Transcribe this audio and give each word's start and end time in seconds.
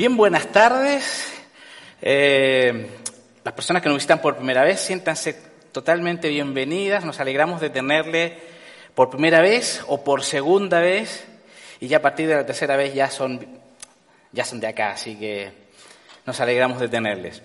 Bien, 0.00 0.16
buenas 0.16 0.46
tardes. 0.46 1.30
Eh, 2.00 2.86
las 3.44 3.52
personas 3.52 3.82
que 3.82 3.90
nos 3.90 3.98
visitan 3.98 4.22
por 4.22 4.34
primera 4.34 4.64
vez, 4.64 4.80
siéntanse 4.80 5.34
totalmente 5.72 6.30
bienvenidas. 6.30 7.04
Nos 7.04 7.20
alegramos 7.20 7.60
de 7.60 7.68
tenerle 7.68 8.38
por 8.94 9.10
primera 9.10 9.42
vez 9.42 9.84
o 9.88 10.02
por 10.02 10.24
segunda 10.24 10.80
vez. 10.80 11.26
Y 11.80 11.88
ya 11.88 11.98
a 11.98 12.00
partir 12.00 12.28
de 12.28 12.34
la 12.34 12.46
tercera 12.46 12.76
vez 12.76 12.94
ya 12.94 13.10
son, 13.10 13.46
ya 14.32 14.42
son 14.46 14.58
de 14.58 14.68
acá, 14.68 14.92
así 14.92 15.16
que 15.16 15.52
nos 16.24 16.40
alegramos 16.40 16.80
de 16.80 16.88
tenerles. 16.88 17.42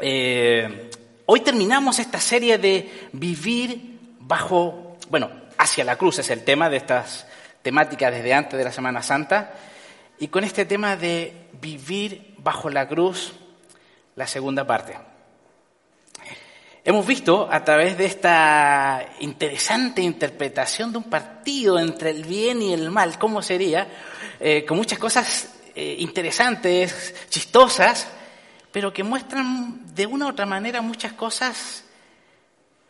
Eh, 0.00 0.90
hoy 1.26 1.40
terminamos 1.40 1.98
esta 1.98 2.20
serie 2.20 2.56
de 2.56 3.08
vivir 3.14 3.98
bajo, 4.20 4.96
bueno, 5.10 5.28
hacia 5.58 5.82
la 5.82 5.96
cruz 5.96 6.20
es 6.20 6.30
el 6.30 6.44
tema 6.44 6.70
de 6.70 6.76
estas 6.76 7.26
temáticas 7.62 8.12
desde 8.12 8.32
antes 8.32 8.56
de 8.56 8.64
la 8.64 8.70
Semana 8.70 9.02
Santa. 9.02 9.54
Y 10.20 10.28
con 10.28 10.44
este 10.44 10.66
tema 10.66 10.94
de 10.94 11.43
vivir 11.64 12.34
bajo 12.36 12.68
la 12.68 12.86
cruz, 12.86 13.32
la 14.16 14.26
segunda 14.26 14.66
parte. 14.66 14.98
Hemos 16.84 17.06
visto 17.06 17.48
a 17.50 17.64
través 17.64 17.96
de 17.96 18.04
esta 18.04 19.02
interesante 19.20 20.02
interpretación 20.02 20.92
de 20.92 20.98
un 20.98 21.04
partido 21.04 21.78
entre 21.78 22.10
el 22.10 22.24
bien 22.24 22.60
y 22.60 22.74
el 22.74 22.90
mal, 22.90 23.18
cómo 23.18 23.40
sería, 23.40 23.88
eh, 24.38 24.66
con 24.66 24.76
muchas 24.76 24.98
cosas 24.98 25.54
eh, 25.74 25.96
interesantes, 26.00 27.14
chistosas, 27.30 28.08
pero 28.70 28.92
que 28.92 29.02
muestran 29.02 29.94
de 29.94 30.04
una 30.04 30.26
u 30.26 30.28
otra 30.28 30.44
manera 30.44 30.82
muchas 30.82 31.14
cosas 31.14 31.84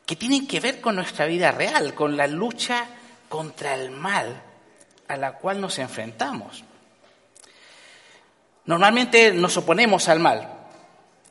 que 0.05 0.17
tienen 0.17 0.49
que 0.49 0.59
ver 0.59 0.81
con 0.81 0.97
nuestra 0.97 1.27
vida 1.27 1.53
real, 1.53 1.95
con 1.95 2.17
la 2.17 2.27
lucha 2.27 2.87
contra 3.29 3.75
el 3.77 3.93
mal 3.93 4.43
a 5.07 5.17
la 5.17 5.35
cual 5.35 5.61
nos 5.61 5.79
enfrentamos. 5.79 6.65
Normalmente 8.67 9.33
nos 9.33 9.57
oponemos 9.57 10.09
al 10.09 10.21
mal. 10.21 10.49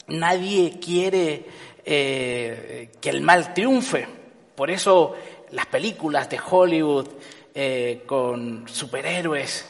Nadie 0.08 0.80
quiere 0.80 1.45
eh, 1.86 2.92
que 3.02 3.09
el 3.09 3.22
mal 3.22 3.53
triunfe. 3.53 4.08
Por 4.56 4.70
eso 4.70 5.16
las 5.52 5.66
películas 5.66 6.30
de 6.30 6.40
Hollywood 6.40 7.08
eh, 7.56 8.03
con 8.06 8.67
superhéroes 8.67 9.66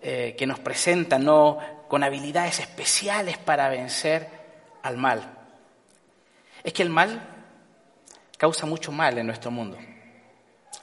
eh, 0.00 0.34
que 0.38 0.46
nos 0.46 0.60
presentan, 0.60 1.24
¿no? 1.24 1.58
con 1.88 2.04
habilidades 2.04 2.60
especiales 2.60 3.38
para 3.38 3.68
vencer 3.68 4.28
al 4.82 4.96
mal. 4.96 5.34
Es 6.62 6.72
que 6.72 6.82
el 6.82 6.90
mal 6.90 7.20
causa 8.36 8.66
mucho 8.66 8.92
mal 8.92 9.18
en 9.18 9.26
nuestro 9.26 9.50
mundo. 9.50 9.76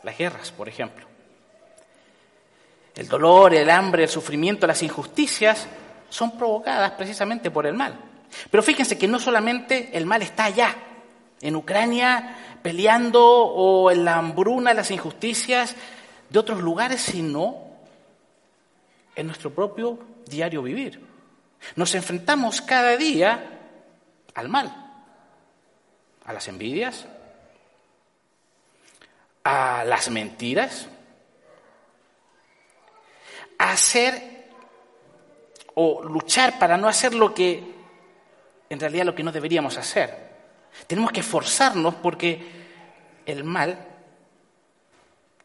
Las 0.04 0.18
guerras, 0.18 0.52
por 0.52 0.68
ejemplo. 0.68 1.06
El 2.96 3.08
dolor, 3.08 3.54
el 3.54 3.70
hambre, 3.70 4.04
el 4.04 4.10
sufrimiento, 4.10 4.68
las 4.68 4.82
injusticias 4.84 5.68
son 6.10 6.38
provocadas 6.38 6.92
precisamente 6.92 7.52
por 7.52 7.66
el 7.66 7.74
mal. 7.74 8.00
Pero 8.50 8.64
fíjense 8.64 8.98
que 8.98 9.08
no 9.08 9.20
solamente 9.20 9.90
el 9.94 10.06
mal 10.06 10.22
está 10.22 10.46
allá, 10.46 10.76
en 11.42 11.56
Ucrania, 11.56 12.60
peleando 12.62 13.24
o 13.24 13.92
en 13.92 14.06
la 14.06 14.18
hambruna, 14.18 14.74
las 14.74 14.92
injusticias 14.92 15.76
de 16.30 16.40
otros 16.40 16.62
lugares, 16.62 17.02
sino 17.02 17.58
en 19.16 19.28
nuestro 19.28 19.54
propio 19.54 20.00
diario 20.26 20.62
vivir. 20.64 21.00
Nos 21.76 21.94
enfrentamos 21.96 22.62
cada 22.62 22.98
día 22.98 23.60
al 24.34 24.50
mal, 24.50 24.76
a 26.26 26.34
las 26.34 26.48
envidias, 26.48 27.06
a 29.44 29.84
las 29.86 30.10
mentiras, 30.10 30.88
a 33.58 33.72
hacer 33.72 34.35
o 35.76 36.04
luchar 36.04 36.58
para 36.58 36.78
no 36.78 36.88
hacer 36.88 37.14
lo 37.14 37.34
que 37.34 37.76
en 38.70 38.80
realidad 38.80 39.06
lo 39.06 39.16
que 39.16 39.24
no 39.24 39.32
deberíamos 39.32 39.78
hacer. 39.78 40.26
Tenemos 40.88 41.12
que 41.12 41.20
esforzarnos 41.22 41.96
porque 41.96 42.42
el 43.26 43.44
mal 43.44 43.78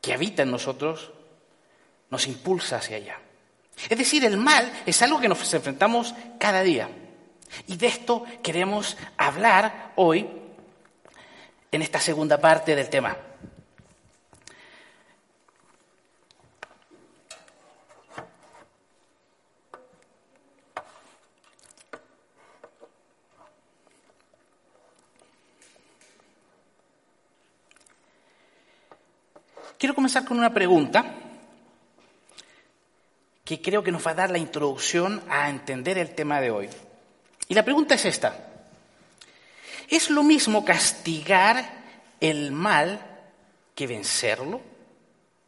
que 0.01 0.13
habita 0.13 0.43
en 0.43 0.51
nosotros 0.51 1.13
nos 2.09 2.27
impulsa 2.27 2.77
hacia 2.77 2.97
allá. 2.97 3.19
Es 3.89 3.97
decir, 3.97 4.25
el 4.25 4.37
mal 4.37 4.71
es 4.85 5.01
algo 5.03 5.21
que 5.21 5.29
nos 5.29 5.55
enfrentamos 5.55 6.15
cada 6.39 6.63
día. 6.63 6.89
Y 7.67 7.77
de 7.77 7.87
esto 7.87 8.25
queremos 8.43 8.97
hablar 9.17 9.93
hoy 9.97 10.29
en 11.73 11.83
esta 11.83 12.01
segunda 12.01 12.39
parte 12.39 12.75
del 12.75 12.89
tema. 12.89 13.17
Quiero 29.81 29.95
comenzar 29.95 30.27
con 30.27 30.39
una 30.39 30.53
pregunta 30.53 31.07
que 33.43 33.63
creo 33.63 33.83
que 33.83 33.91
nos 33.91 34.07
va 34.07 34.11
a 34.11 34.15
dar 34.15 34.31
la 34.31 34.37
introducción 34.37 35.23
a 35.31 35.49
entender 35.49 35.97
el 35.97 36.15
tema 36.15 36.39
de 36.39 36.51
hoy. 36.51 36.69
Y 37.49 37.55
la 37.55 37.65
pregunta 37.65 37.95
es 37.95 38.05
esta. 38.05 38.37
¿Es 39.89 40.11
lo 40.11 40.23
mismo 40.23 40.67
castigar 40.67 41.65
el 42.21 42.53
mal 42.53 43.01
que 43.75 43.87
vencerlo? 43.87 44.61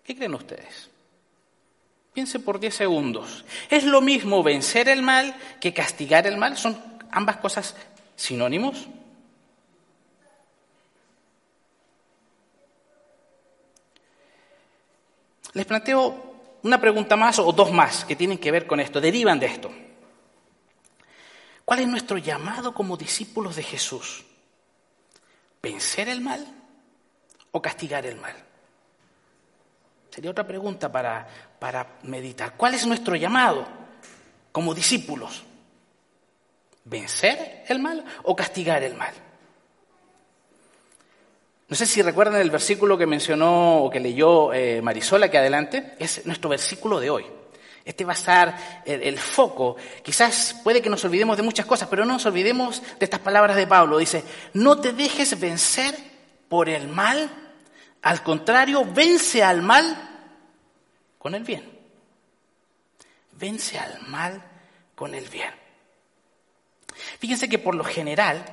¿Qué 0.03 0.17
creen 0.17 0.33
ustedes? 0.33 0.89
Piense 2.15 2.39
por 2.39 2.59
10 2.59 2.75
segundos. 2.75 3.45
¿Es 3.69 3.85
lo 3.85 4.01
mismo 4.01 4.43
vencer 4.43 4.89
el 4.89 5.03
mal 5.03 5.37
que 5.61 5.75
castigar 5.75 6.27
el 6.27 6.39
mal? 6.39 6.57
¿Son 6.57 6.83
ambas 7.11 7.37
cosas 7.37 7.77
sinónimos? 8.17 8.89
Les 15.55 15.67
planteo 15.67 16.59
una 16.63 16.81
pregunta 16.81 17.17
más 17.17 17.39
o 17.39 17.53
dos 17.53 17.73
más 17.73 18.05
que 18.05 18.17
tienen 18.17 18.39
que 18.39 18.51
ver 18.51 18.67
con 18.67 18.81
esto, 18.81 19.01
derivan 19.01 19.39
de 19.39 19.47
esto. 19.47 19.71
¿Cuál 21.65 21.81
es 21.81 21.89
nuestro 21.89 22.19
llamado 22.19 22.75
como 22.75 22.97
discípulos 22.97 23.57
de 23.57 23.63
Jesús? 23.63 24.25
¿Vencer 25.63 26.09
el 26.09 26.21
mal 26.21 26.47
o 27.53 27.63
castigar 27.63 28.05
el 28.07 28.17
mal? 28.17 28.35
Sería 30.11 30.31
otra 30.31 30.47
pregunta 30.47 30.91
para, 30.91 31.27
para 31.59 31.99
meditar. 32.03 32.55
¿Cuál 32.57 32.75
es 32.75 32.87
nuestro 32.87 33.17
llamado 33.17 33.67
como 34.51 34.75
discípulos? 34.75 35.43
¿Vencer 36.85 37.65
el 37.69 37.79
mal 37.79 38.05
o 38.25 38.35
castigar 38.37 38.83
el 38.83 38.95
mal? 38.95 39.15
No 41.73 41.77
sé 41.77 41.87
si 41.87 42.03
recuerdan 42.03 42.39
el 42.39 42.51
versículo 42.51 42.99
que 42.99 43.07
mencionó 43.07 43.79
o 43.79 43.89
que 43.89 43.99
leyó 43.99 44.53
eh, 44.53 44.83
Marisola 44.83 45.31
que 45.31 45.39
adelante, 45.39 45.95
es 45.99 46.27
nuestro 46.27 46.51
versículo 46.51 47.01
de 47.01 47.09
hoy. 47.09 47.25
Este 47.83 48.05
va 48.05 48.13
a 48.13 48.15
ser 48.15 48.53
el, 48.85 49.19
foco. 49.19 49.77
Quizás 50.03 50.55
puede 50.63 50.83
que 50.83 50.91
nos 50.91 51.03
olvidemos 51.07 51.35
de 51.39 51.43
muchas 51.43 51.65
cosas, 51.65 51.89
pero 51.89 52.05
no 52.05 52.13
nos 52.13 52.27
olvidemos 52.27 52.83
de 52.99 53.07
estas 53.07 53.21
palabras 53.21 53.57
de 53.57 53.67
Pablo. 53.67 53.97
Dice, 53.97 54.23
no 54.53 54.83
te 54.83 54.93
dejes 54.93 55.41
vencer 55.41 55.97
por 56.51 56.69
el 56.69 56.89
mal, 56.89 57.31
al 58.03 58.23
contrario, 58.23 58.85
vence 58.85 59.43
al 59.43 59.63
mal 59.63 59.97
con 61.19 61.35
el 61.35 61.43
bien. 61.43 61.67
Vence 63.31 63.79
al 63.79 63.99
mal 64.09 64.45
con 64.95 65.15
el 65.15 65.27
bien. 65.27 65.55
Fíjense 67.19 67.49
que 67.49 67.59
por 67.59 67.75
lo 67.75 67.85
general 67.85 68.45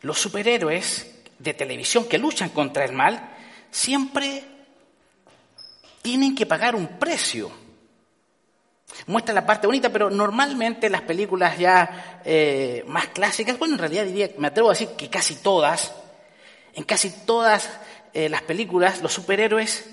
los 0.00 0.18
superhéroes 0.18 1.13
de 1.38 1.54
televisión 1.54 2.06
que 2.08 2.18
luchan 2.18 2.50
contra 2.50 2.84
el 2.84 2.92
mal 2.92 3.30
siempre 3.70 4.44
tienen 6.02 6.34
que 6.34 6.46
pagar 6.46 6.74
un 6.74 6.86
precio. 6.98 7.50
Muestra 9.06 9.34
la 9.34 9.46
parte 9.46 9.66
bonita, 9.66 9.90
pero 9.90 10.10
normalmente 10.10 10.88
las 10.88 11.02
películas 11.02 11.58
ya 11.58 12.20
eh, 12.24 12.84
más 12.86 13.08
clásicas, 13.08 13.58
bueno, 13.58 13.74
en 13.74 13.80
realidad 13.80 14.04
diría, 14.04 14.30
me 14.38 14.48
atrevo 14.48 14.68
a 14.68 14.72
decir 14.72 14.90
que 14.96 15.10
casi 15.10 15.36
todas, 15.36 15.94
en 16.74 16.84
casi 16.84 17.10
todas 17.10 17.70
eh, 18.12 18.28
las 18.28 18.42
películas, 18.42 19.02
los 19.02 19.12
superhéroes 19.12 19.86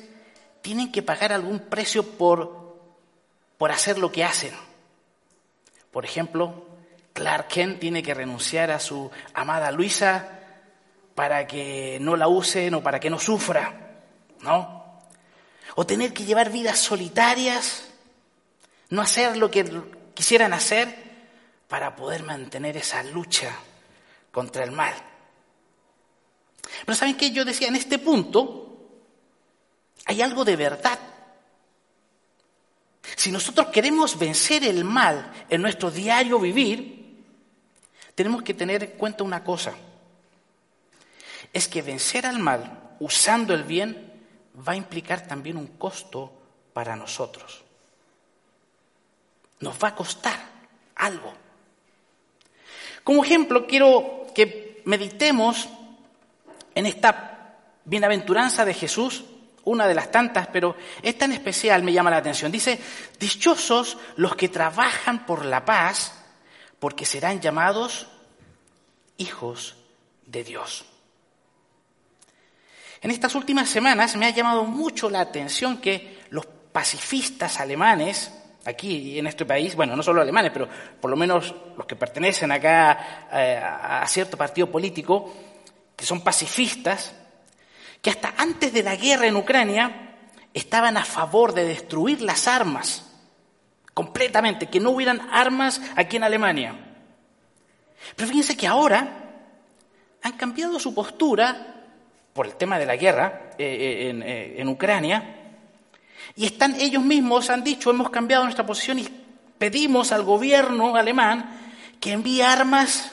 tienen 0.62 0.92
que 0.92 1.02
pagar 1.02 1.34
algún 1.34 1.60
precio 1.60 2.04
por, 2.04 2.78
por 3.58 3.72
hacer 3.72 3.98
lo 3.98 4.12
que 4.12 4.24
hacen. 4.24 4.54
Por 5.92 6.06
ejemplo, 6.06 6.66
Clark 7.14 7.48
Kent 7.48 7.80
tiene 7.80 8.04
que 8.04 8.14
renunciar 8.14 8.70
a 8.70 8.80
su 8.80 9.10
amada 9.34 9.72
Luisa 9.72 10.41
para 11.16 11.48
que 11.48 11.98
no 12.02 12.16
la 12.16 12.28
usen 12.28 12.74
o 12.74 12.84
para 12.84 13.00
que 13.00 13.10
no 13.10 13.20
sufra, 13.20 14.04
¿no? 14.42 15.00
O 15.76 15.86
tener 15.86 16.14
que 16.14 16.26
llevar 16.26 16.52
vidas 16.52 16.80
solitarias, 16.80 17.90
no 18.90 19.02
hacer 19.02 19.38
lo 19.38 19.50
que 19.50 19.66
quisieran 20.14 20.54
hacer 20.54 21.12
para 21.68 21.96
poder 21.96 22.24
mantener 22.24 22.78
esa 22.78 23.04
lucha 23.04 23.56
contra 24.32 24.64
el 24.64 24.72
mal. 24.72 24.94
Pero 26.86 26.96
¿saben 26.96 27.16
qué? 27.16 27.32
Yo 27.32 27.46
decía, 27.46 27.68
en 27.68 27.76
este 27.76 27.98
punto 27.98 28.62
hay 30.06 30.22
algo 30.22 30.44
de 30.44 30.56
verdad. 30.56 31.00
Si 33.16 33.32
nosotros 33.32 33.68
queremos 33.68 34.18
vencer 34.18 34.64
el 34.64 34.84
mal 34.84 35.32
en 35.50 35.62
nuestro 35.62 35.92
diario 35.92 36.40
vivir, 36.40 37.24
tenemos 38.16 38.44
que 38.44 38.54
tener 38.54 38.84
en 38.84 38.92
cuenta 38.92 39.24
una 39.24 39.44
cosa. 39.44 39.74
Es 41.54 41.68
que 41.68 41.82
vencer 41.82 42.26
al 42.26 42.40
mal 42.40 42.96
usando 43.00 43.54
el 43.54 43.64
bien 43.64 44.12
va 44.56 44.74
a 44.74 44.78
implicar 44.78 45.28
también 45.28 45.58
un 45.58 45.68
costo 45.68 46.32
para 46.74 46.96
nosotros. 46.96 47.64
Nos 49.60 49.82
va 49.84 49.90
a 49.90 49.96
costar 49.96 50.40
algo. 50.96 51.34
Como 53.04 53.24
ejemplo, 53.24 53.66
quiero 53.66 54.28
que 54.34 54.82
meditemos 54.86 55.68
en 56.76 56.86
esta 56.86 57.58
bienaventuranza 57.86 58.66
de 58.66 58.74
Jesús, 58.74 59.26
una 59.64 59.88
de 59.88 59.94
las 59.94 60.12
tantas, 60.12 60.48
pero 60.48 60.76
esta 61.02 61.26
en 61.26 61.34
especial 61.34 61.84
me 61.84 61.94
llama 61.94 62.10
la 62.10 62.18
atención. 62.18 62.52
Dice, 62.52 62.80
dichosos 63.20 63.98
los 64.16 64.36
que 64.36 64.50
trabajan 64.50 65.26
por 65.26 65.46
la 65.46 65.66
paz, 65.66 66.14
porque 66.80 67.06
serán 67.06 67.42
llamados 67.42 68.08
hijos 69.18 69.76
de 70.26 70.44
Dios. 70.44 70.86
En 73.02 73.10
estas 73.10 73.34
últimas 73.34 73.68
semanas 73.68 74.16
me 74.16 74.28
ha 74.28 74.30
llamado 74.30 74.64
mucho 74.64 75.10
la 75.10 75.22
atención 75.22 75.78
que 75.82 76.20
los 76.30 76.46
pacifistas 76.46 77.60
alemanes, 77.60 78.32
aquí 78.64 79.18
en 79.18 79.26
este 79.26 79.44
país, 79.44 79.76
bueno, 79.76 79.96
no 79.96 80.04
solo 80.04 80.22
alemanes, 80.22 80.52
pero 80.54 80.70
por 81.00 81.10
lo 81.10 81.18
menos 81.18 81.54
los 81.76 81.88
que 81.88 81.96
pertenecen 81.96 82.52
acá 82.52 83.28
eh, 83.34 83.60
a 83.60 84.06
cierto 84.08 84.38
partido 84.38 84.70
político, 84.70 85.34
que 85.96 86.06
son 86.06 86.22
pacifistas, 86.22 87.16
que 88.04 88.12
hasta 88.12 88.36
antes 88.38 88.72
de 88.72 88.84
la 88.84 88.96
guerra 88.96 89.26
en 89.26 89.36
Ucrania 89.36 90.18
estaban 90.54 90.96
a 90.96 91.06
favor 91.06 91.54
de 91.54 91.66
destruir 91.66 92.22
las 92.22 92.48
armas 92.48 93.08
completamente, 93.96 94.68
que 94.68 94.80
no 94.80 94.92
hubieran 94.92 95.28
armas 95.32 95.82
aquí 95.96 96.18
en 96.18 96.24
Alemania. 96.24 96.76
Pero 98.16 98.30
fíjense 98.30 98.56
que 98.56 98.68
ahora 98.68 99.32
han 100.22 100.34
cambiado 100.34 100.80
su 100.80 100.94
postura 100.94 101.81
por 102.34 102.46
el 102.46 102.56
tema 102.56 102.80
de 102.80 102.86
la 102.86 102.96
guerra 102.96 103.52
eh, 103.58 103.66
eh, 103.66 104.10
en, 104.10 104.24
eh, 104.24 104.56
en 104.58 104.68
Ucrania 104.68 105.38
y 106.36 106.46
están 106.46 106.80
ellos 106.80 107.04
mismos 107.04 107.50
han 107.50 107.64
dicho 107.64 107.90
hemos 107.90 108.10
cambiado 108.10 108.44
nuestra 108.44 108.66
posición 108.66 109.00
y 109.00 109.08
pedimos 109.58 110.12
al 110.12 110.24
gobierno 110.24 110.96
alemán 110.96 111.60
que 112.00 112.12
envíe 112.12 112.42
armas 112.42 113.12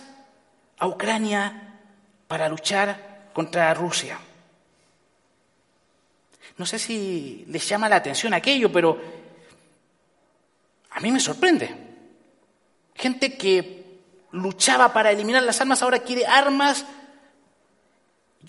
a 0.78 0.86
Ucrania 0.86 1.80
para 2.26 2.48
luchar 2.48 3.30
contra 3.32 3.72
Rusia. 3.74 4.18
No 6.56 6.66
sé 6.66 6.78
si 6.78 7.44
les 7.48 7.68
llama 7.68 7.88
la 7.88 7.96
atención 7.96 8.34
aquello, 8.34 8.72
pero 8.72 9.00
a 10.90 11.00
mí 11.00 11.12
me 11.12 11.20
sorprende. 11.20 11.72
Gente 12.94 13.36
que 13.36 14.00
luchaba 14.32 14.92
para 14.92 15.10
eliminar 15.10 15.42
las 15.42 15.60
armas 15.60 15.82
ahora 15.82 16.00
quiere 16.00 16.26
armas. 16.26 16.84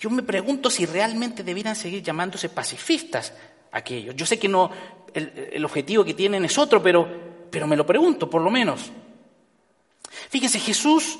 Yo 0.00 0.08
me 0.08 0.22
pregunto 0.22 0.70
si 0.70 0.86
realmente 0.86 1.44
debieran 1.44 1.76
seguir 1.76 2.02
llamándose 2.02 2.48
pacifistas 2.48 3.34
aquellos. 3.70 4.16
Yo 4.16 4.24
sé 4.24 4.38
que 4.38 4.48
no, 4.48 4.70
el, 5.12 5.62
objetivo 5.62 6.06
que 6.06 6.14
tienen 6.14 6.42
es 6.46 6.56
otro, 6.56 6.82
pero, 6.82 7.06
pero 7.50 7.66
me 7.66 7.76
lo 7.76 7.84
pregunto, 7.84 8.30
por 8.30 8.40
lo 8.40 8.50
menos. 8.50 8.90
Fíjense, 10.30 10.58
Jesús 10.58 11.18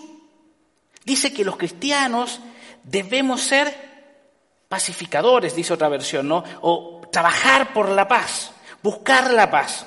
dice 1.05 1.31
que 1.31 1.45
los 1.45 1.59
cristianos 1.59 2.41
debemos 2.83 3.43
ser 3.43 3.91
pacificadores, 4.67 5.55
dice 5.55 5.75
otra 5.75 5.91
versión, 5.91 6.27
¿no? 6.27 6.43
O 6.63 7.03
trabajar 7.13 7.75
por 7.75 7.91
la 7.91 8.09
paz, 8.09 8.51
buscar 8.83 9.31
la 9.31 9.51
paz. 9.51 9.85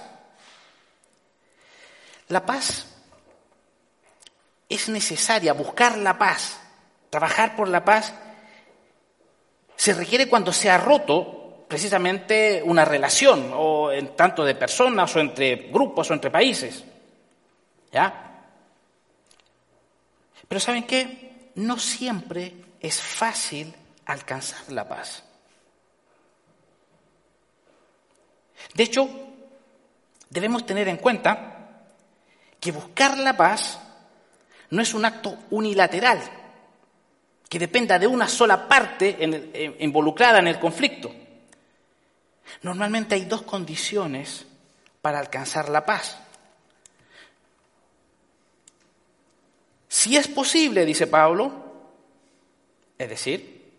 La 2.27 2.45
paz 2.45 2.85
es 4.69 4.87
necesaria, 4.87 5.53
buscar 5.53 5.97
la 5.97 6.19
paz, 6.19 6.59
trabajar 7.09 7.55
por 7.55 7.67
la 7.67 7.83
paz, 7.83 8.13
se 9.75 9.93
requiere 9.93 10.29
cuando 10.29 10.51
se 10.51 10.69
ha 10.69 10.77
roto 10.77 11.65
precisamente 11.67 12.61
una 12.63 12.85
relación, 12.85 13.51
o 13.53 13.91
en 13.91 14.15
tanto 14.15 14.45
de 14.45 14.55
personas, 14.55 15.15
o 15.15 15.19
entre 15.19 15.55
grupos, 15.71 16.09
o 16.09 16.13
entre 16.13 16.29
países. 16.29 16.83
¿Ya? 17.91 18.45
Pero 20.47 20.59
¿saben 20.59 20.83
qué? 20.83 21.51
No 21.55 21.79
siempre 21.79 22.53
es 22.79 23.01
fácil 23.01 23.73
alcanzar 24.05 24.71
la 24.71 24.87
paz. 24.87 25.23
De 28.73 28.83
hecho, 28.83 29.09
debemos 30.29 30.65
tener 30.65 30.87
en 30.87 30.97
cuenta 30.97 31.53
que 32.59 32.71
buscar 32.71 33.17
la 33.17 33.35
paz 33.35 33.79
no 34.69 34.81
es 34.81 34.93
un 34.93 35.05
acto 35.05 35.37
unilateral, 35.51 36.19
que 37.53 37.59
dependa 37.59 37.99
de 37.99 38.07
una 38.07 38.27
sola 38.27 38.67
parte 38.67 39.15
involucrada 39.77 40.39
en 40.39 40.47
el 40.47 40.57
conflicto. 40.57 41.13
Normalmente 42.63 43.13
hay 43.13 43.25
dos 43.25 43.43
condiciones 43.43 44.43
para 45.03 45.19
alcanzar 45.19 45.69
la 45.69 45.85
paz. 45.85 46.17
Si 49.87 50.17
es 50.17 50.27
posible, 50.29 50.83
dice 50.83 51.05
Pablo, 51.05 51.53
es 52.97 53.07
decir, 53.07 53.71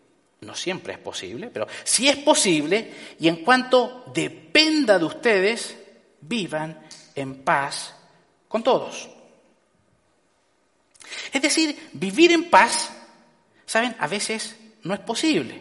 no 0.42 0.54
siempre 0.54 0.92
es 0.92 1.00
posible, 1.00 1.50
pero 1.52 1.66
si 1.82 2.08
es 2.08 2.18
posible, 2.18 2.94
y 3.18 3.26
en 3.26 3.42
cuanto 3.42 4.04
dependa 4.14 5.00
de 5.00 5.04
ustedes, 5.04 5.76
vivan 6.20 6.80
en 7.16 7.42
paz 7.42 7.92
con 8.46 8.62
todos. 8.62 9.08
Es 11.32 11.42
decir, 11.42 11.90
vivir 11.94 12.30
en 12.30 12.48
paz, 12.48 12.92
¿saben? 13.66 13.94
A 13.98 14.06
veces 14.06 14.56
no 14.82 14.94
es 14.94 15.00
posible. 15.00 15.60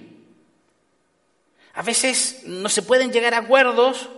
A 1.73 1.81
veces 1.81 2.43
no 2.45 2.69
se 2.69 2.83
pueden 2.83 3.11
llegar 3.11 3.33
a 3.33 3.39
acuerdos 3.39 4.09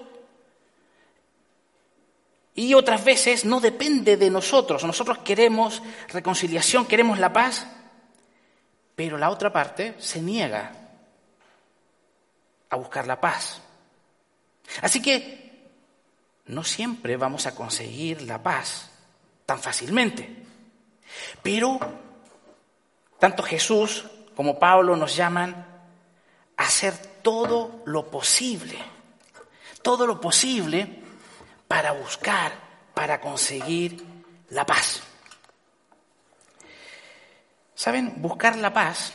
y 2.54 2.74
otras 2.74 3.04
veces 3.04 3.46
no 3.46 3.60
depende 3.60 4.18
de 4.18 4.30
nosotros. 4.30 4.84
Nosotros 4.84 5.20
queremos 5.20 5.82
reconciliación, 6.10 6.86
queremos 6.86 7.20
la 7.20 7.32
paz, 7.32 7.68
pero 8.96 9.18
la 9.18 9.30
otra 9.30 9.52
parte 9.52 9.96
se 10.00 10.22
niega 10.22 10.72
a 12.70 12.76
buscar 12.76 13.08
la 13.08 13.20
paz. 13.20 13.62
Así 14.82 15.02
que 15.02 15.70
no 16.48 16.64
siempre 16.64 17.18
vamos 17.18 17.46
a 17.46 17.56
conseguir 17.56 18.22
la 18.24 18.42
paz 18.42 18.90
tan 19.46 19.60
fácilmente. 19.60 20.44
Pero 21.42 21.80
tanto 23.20 23.44
Jesús 23.44 24.06
como 24.36 24.60
Pablo 24.60 24.96
nos 24.96 25.16
llaman 25.16 25.66
a 26.58 26.64
hacer 26.64 26.96
todo 27.22 27.82
lo 27.86 28.10
posible, 28.10 28.78
todo 29.82 30.06
lo 30.06 30.20
posible 30.20 31.02
para 31.68 31.92
buscar, 31.94 32.54
para 32.94 33.20
conseguir 33.20 34.04
la 34.50 34.66
paz. 34.66 35.02
Saben, 37.74 38.22
buscar 38.22 38.56
la 38.58 38.74
paz 38.74 39.14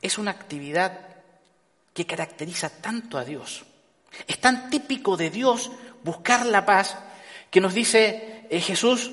es 0.00 0.18
una 0.18 0.32
actividad 0.32 0.98
que 1.94 2.06
caracteriza 2.06 2.70
tanto 2.70 3.18
a 3.18 3.24
Dios. 3.24 3.64
Es 4.26 4.40
tan 4.40 4.70
típico 4.70 5.16
de 5.16 5.30
Dios 5.30 5.70
buscar 6.02 6.44
la 6.46 6.66
paz 6.66 6.96
que 7.50 7.60
nos 7.60 7.74
dice 7.74 8.46
eh, 8.50 8.60
Jesús, 8.60 9.10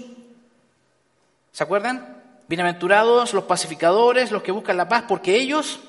¿se 1.51 1.63
acuerdan? 1.63 2.18
Bienaventurados 2.49 3.35
los 3.35 3.43
pacificadores, 3.43 4.31
los 4.31 4.41
que 4.41 4.51
buscan 4.51 4.75
la 4.75 4.89
paz, 4.89 5.03
porque 5.07 5.35
ellos 5.35 5.79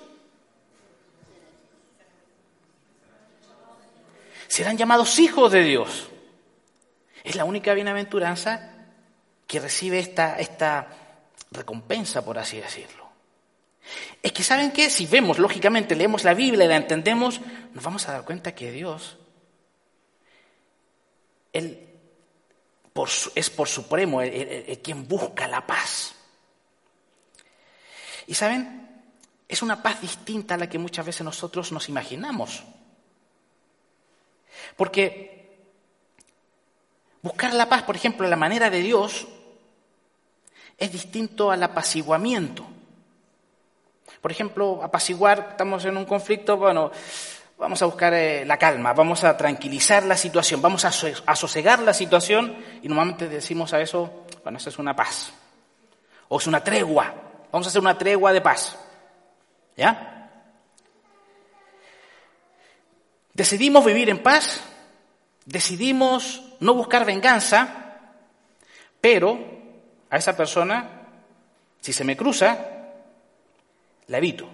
serán 4.47 4.77
llamados 4.77 5.19
hijos 5.19 5.53
de 5.53 5.65
Dios. 5.65 6.11
Es 7.25 7.35
la 7.35 7.47
única 7.47 7.73
bienaventuranza 7.73 8.75
que 9.47 9.59
recibe 9.59 10.01
esta, 10.01 10.39
esta 10.39 10.89
recompensa, 11.51 12.23
por 12.23 12.39
así 12.39 12.61
decirlo. 12.61 13.09
Es 14.23 14.31
que, 14.33 14.43
¿saben 14.43 14.71
qué? 14.71 14.91
Si 14.91 15.07
vemos, 15.07 15.39
lógicamente, 15.39 15.97
leemos 15.97 16.25
la 16.25 16.35
Biblia 16.35 16.67
y 16.67 16.69
la 16.69 16.77
entendemos, 16.77 17.41
nos 17.73 17.83
vamos 17.83 18.07
a 18.07 18.13
dar 18.13 18.25
cuenta 18.27 18.55
que 18.55 18.71
Dios, 18.71 19.17
Él 21.55 21.89
es 23.35 23.49
por 23.49 23.67
supremo 23.67 24.21
el, 24.21 24.79
quien 24.83 25.09
busca 25.09 25.49
la 25.49 25.67
paz. 25.67 26.17
Y 28.31 28.35
saben, 28.35 28.89
es 29.49 29.61
una 29.61 29.83
paz 29.83 30.01
distinta 30.01 30.55
a 30.55 30.57
la 30.57 30.69
que 30.69 30.79
muchas 30.79 31.05
veces 31.05 31.23
nosotros 31.23 31.73
nos 31.73 31.89
imaginamos. 31.89 32.63
Porque 34.77 35.59
buscar 37.23 37.53
la 37.55 37.69
paz, 37.69 37.83
por 37.83 37.97
ejemplo, 37.97 38.29
la 38.29 38.37
manera 38.37 38.71
de 38.71 38.83
Dios, 38.83 39.27
es 40.79 40.93
distinto 40.93 41.51
al 41.51 41.61
apaciguamiento. 41.65 42.65
Por 44.21 44.31
ejemplo, 44.31 44.81
apaciguar, 44.81 45.49
estamos 45.51 45.85
en 45.85 45.97
un 45.97 46.05
conflicto, 46.05 46.57
bueno, 46.57 46.93
vamos 47.59 47.83
a 47.83 47.87
buscar 47.87 48.15
eh, 48.15 48.45
la 48.45 48.59
calma, 48.59 48.93
vamos 48.93 49.25
a 49.25 49.37
tranquilizar 49.37 50.05
la 50.05 50.17
situación, 50.17 50.63
vamos 50.63 50.85
a, 50.85 50.93
sosegar 51.35 51.81
la 51.81 51.95
situación 51.95 52.57
y 52.81 52.87
normalmente 52.87 53.29
decimos 53.29 53.73
a 53.73 53.81
eso, 53.81 54.25
bueno, 54.45 54.59
eso 54.59 54.69
es 54.69 54.79
una 54.79 54.95
paz. 54.95 55.33
O 56.29 56.39
es 56.39 56.47
una 56.47 56.63
tregua, 56.63 57.30
vamos 57.53 57.67
a 57.67 57.71
hacer 57.71 57.81
una 57.81 57.99
tregua 57.99 58.33
de 58.33 58.41
paz. 58.41 58.77
¿Ya? 59.77 60.11
Decidimos 63.33 63.85
vivir 63.85 64.11
en 64.11 64.23
paz, 64.23 64.61
decidimos 65.47 66.43
no 66.61 66.75
buscar 66.75 67.05
venganza, 67.05 68.03
pero 69.01 69.39
a 70.11 70.17
esa 70.17 70.37
persona, 70.37 71.07
si 71.81 71.93
se 71.93 72.05
me 72.05 72.17
cruza, 72.17 72.59
la 74.09 74.19
evito. 74.19 74.49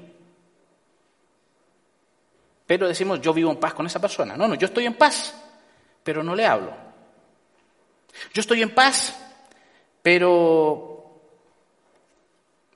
Pero 2.67 2.88
decimos, 2.88 3.21
yo 3.21 3.33
vivo 3.33 3.50
en 3.50 3.59
paz 3.59 3.75
con 3.75 3.87
esa 3.87 4.00
persona. 4.00 4.37
No, 4.37 4.47
no, 4.47 4.55
yo 4.55 4.67
estoy 4.67 4.87
en 4.87 4.95
paz, 4.95 5.35
pero 6.03 6.23
no 6.23 6.35
le 6.35 6.47
hablo. 6.47 6.73
Yo 8.33 8.41
estoy 8.41 8.62
en 8.62 8.75
paz, 8.75 9.17
pero 10.03 10.96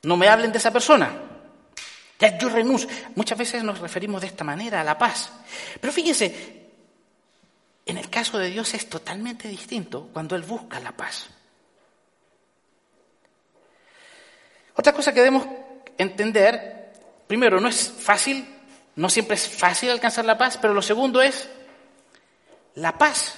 no 0.02 0.16
me 0.16 0.28
hablen 0.28 0.52
de 0.52 0.58
esa 0.58 0.72
persona. 0.72 1.10
Ya 2.18 2.38
yo 2.38 2.48
renuncio. 2.48 2.88
Muchas 3.14 3.38
veces 3.38 3.64
nos 3.64 3.78
referimos 3.78 4.20
de 4.20 4.26
esta 4.26 4.44
manera 4.44 4.80
a 4.80 4.84
la 4.84 4.98
paz. 4.98 5.30
Pero 5.80 5.92
fíjense, 5.92 6.68
en 7.86 7.96
el 7.96 8.10
caso 8.10 8.38
de 8.38 8.50
Dios 8.50 8.74
es 8.74 8.88
totalmente 8.88 9.48
distinto 9.48 10.10
cuando 10.12 10.36
Él 10.36 10.42
busca 10.42 10.80
la 10.80 10.92
paz. 10.92 11.28
Otra 14.76 14.92
cosa 14.92 15.12
que 15.12 15.20
debemos 15.20 15.46
entender, 15.98 16.92
primero, 17.26 17.60
no 17.60 17.68
es 17.68 17.90
fácil 17.90 18.46
no 18.96 19.08
siempre 19.08 19.34
es 19.34 19.48
fácil 19.48 19.90
alcanzar 19.90 20.24
la 20.24 20.36
paz, 20.36 20.58
pero 20.60 20.74
lo 20.74 20.82
segundo 20.82 21.22
es, 21.22 21.48
la 22.74 22.98
paz 22.98 23.34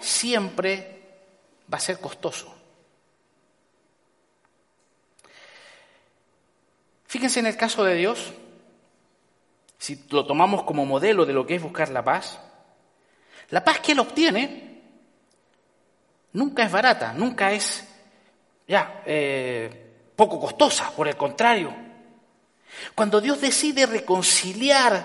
siempre 0.00 1.02
va 1.72 1.78
a 1.78 1.80
ser 1.80 1.98
costoso. 1.98 2.54
Fíjense 7.12 7.40
en 7.40 7.46
el 7.46 7.58
caso 7.58 7.84
de 7.84 7.94
Dios, 7.94 8.32
si 9.76 10.02
lo 10.08 10.24
tomamos 10.24 10.62
como 10.62 10.86
modelo 10.86 11.26
de 11.26 11.34
lo 11.34 11.44
que 11.46 11.56
es 11.56 11.62
buscar 11.62 11.90
la 11.90 12.02
paz, 12.02 12.40
la 13.50 13.62
paz 13.62 13.80
que 13.80 13.92
Él 13.92 13.98
obtiene 13.98 14.80
nunca 16.32 16.62
es 16.64 16.72
barata, 16.72 17.12
nunca 17.12 17.52
es 17.52 17.86
ya 18.66 19.02
eh, 19.04 19.92
poco 20.16 20.40
costosa, 20.40 20.90
por 20.96 21.06
el 21.06 21.14
contrario, 21.14 21.74
cuando 22.94 23.20
Dios 23.20 23.42
decide 23.42 23.84
reconciliar 23.84 25.04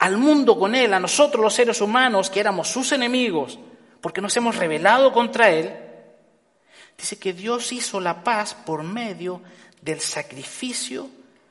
al 0.00 0.16
mundo 0.16 0.58
con 0.58 0.74
Él, 0.74 0.92
a 0.92 0.98
nosotros 0.98 1.40
los 1.40 1.54
seres 1.54 1.80
humanos 1.80 2.30
que 2.30 2.40
éramos 2.40 2.66
sus 2.66 2.90
enemigos, 2.90 3.60
porque 4.00 4.20
nos 4.20 4.36
hemos 4.36 4.56
rebelado 4.56 5.12
contra 5.12 5.50
Él, 5.50 5.72
dice 6.98 7.16
que 7.16 7.32
Dios 7.32 7.70
hizo 7.70 8.00
la 8.00 8.24
paz 8.24 8.54
por 8.54 8.82
medio 8.82 9.40
del 9.86 10.00
sacrificio 10.00 11.08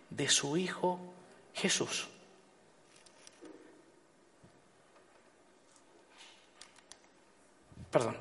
de 0.09 0.27
su 0.27 0.57
Hijo 0.57 0.99
Jesús. 1.53 2.05
Perdón. 7.89 8.17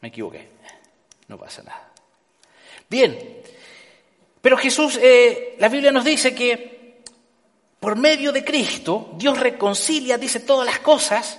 Me 0.00 0.08
equivoqué. 0.08 0.48
No 1.28 1.38
pasa 1.38 1.62
nada. 1.62 1.92
Bien, 2.90 3.42
pero 4.40 4.56
Jesús, 4.56 4.98
eh, 5.00 5.54
la 5.60 5.68
Biblia 5.68 5.92
nos 5.92 6.04
dice 6.04 6.34
que 6.34 7.02
por 7.78 7.94
medio 7.94 8.32
de 8.32 8.44
Cristo 8.44 9.12
Dios 9.16 9.38
reconcilia, 9.38 10.18
dice 10.18 10.40
todas 10.40 10.66
las 10.66 10.80
cosas, 10.80 11.38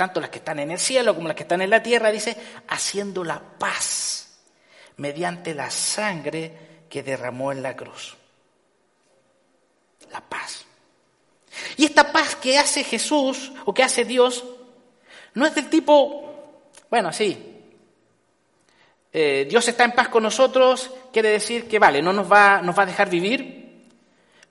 tanto 0.00 0.18
las 0.18 0.30
que 0.30 0.38
están 0.38 0.58
en 0.58 0.70
el 0.70 0.78
cielo 0.78 1.14
como 1.14 1.28
las 1.28 1.36
que 1.36 1.42
están 1.42 1.60
en 1.60 1.68
la 1.68 1.82
tierra, 1.82 2.10
dice, 2.10 2.34
haciendo 2.68 3.22
la 3.22 3.38
paz 3.38 4.40
mediante 4.96 5.52
la 5.54 5.70
sangre 5.70 6.86
que 6.88 7.02
derramó 7.02 7.52
en 7.52 7.62
la 7.62 7.76
cruz. 7.76 8.16
La 10.10 10.22
paz. 10.22 10.64
Y 11.76 11.84
esta 11.84 12.10
paz 12.10 12.34
que 12.36 12.58
hace 12.58 12.82
Jesús 12.82 13.52
o 13.66 13.74
que 13.74 13.82
hace 13.82 14.06
Dios 14.06 14.42
no 15.34 15.44
es 15.44 15.54
del 15.54 15.68
tipo, 15.68 16.62
bueno, 16.88 17.12
sí, 17.12 17.62
eh, 19.12 19.46
Dios 19.50 19.68
está 19.68 19.84
en 19.84 19.92
paz 19.92 20.08
con 20.08 20.22
nosotros, 20.22 20.90
quiere 21.12 21.28
decir 21.28 21.68
que, 21.68 21.78
vale, 21.78 22.00
no 22.00 22.14
nos 22.14 22.32
va, 22.32 22.62
nos 22.62 22.78
va 22.78 22.84
a 22.84 22.86
dejar 22.86 23.10
vivir, 23.10 23.84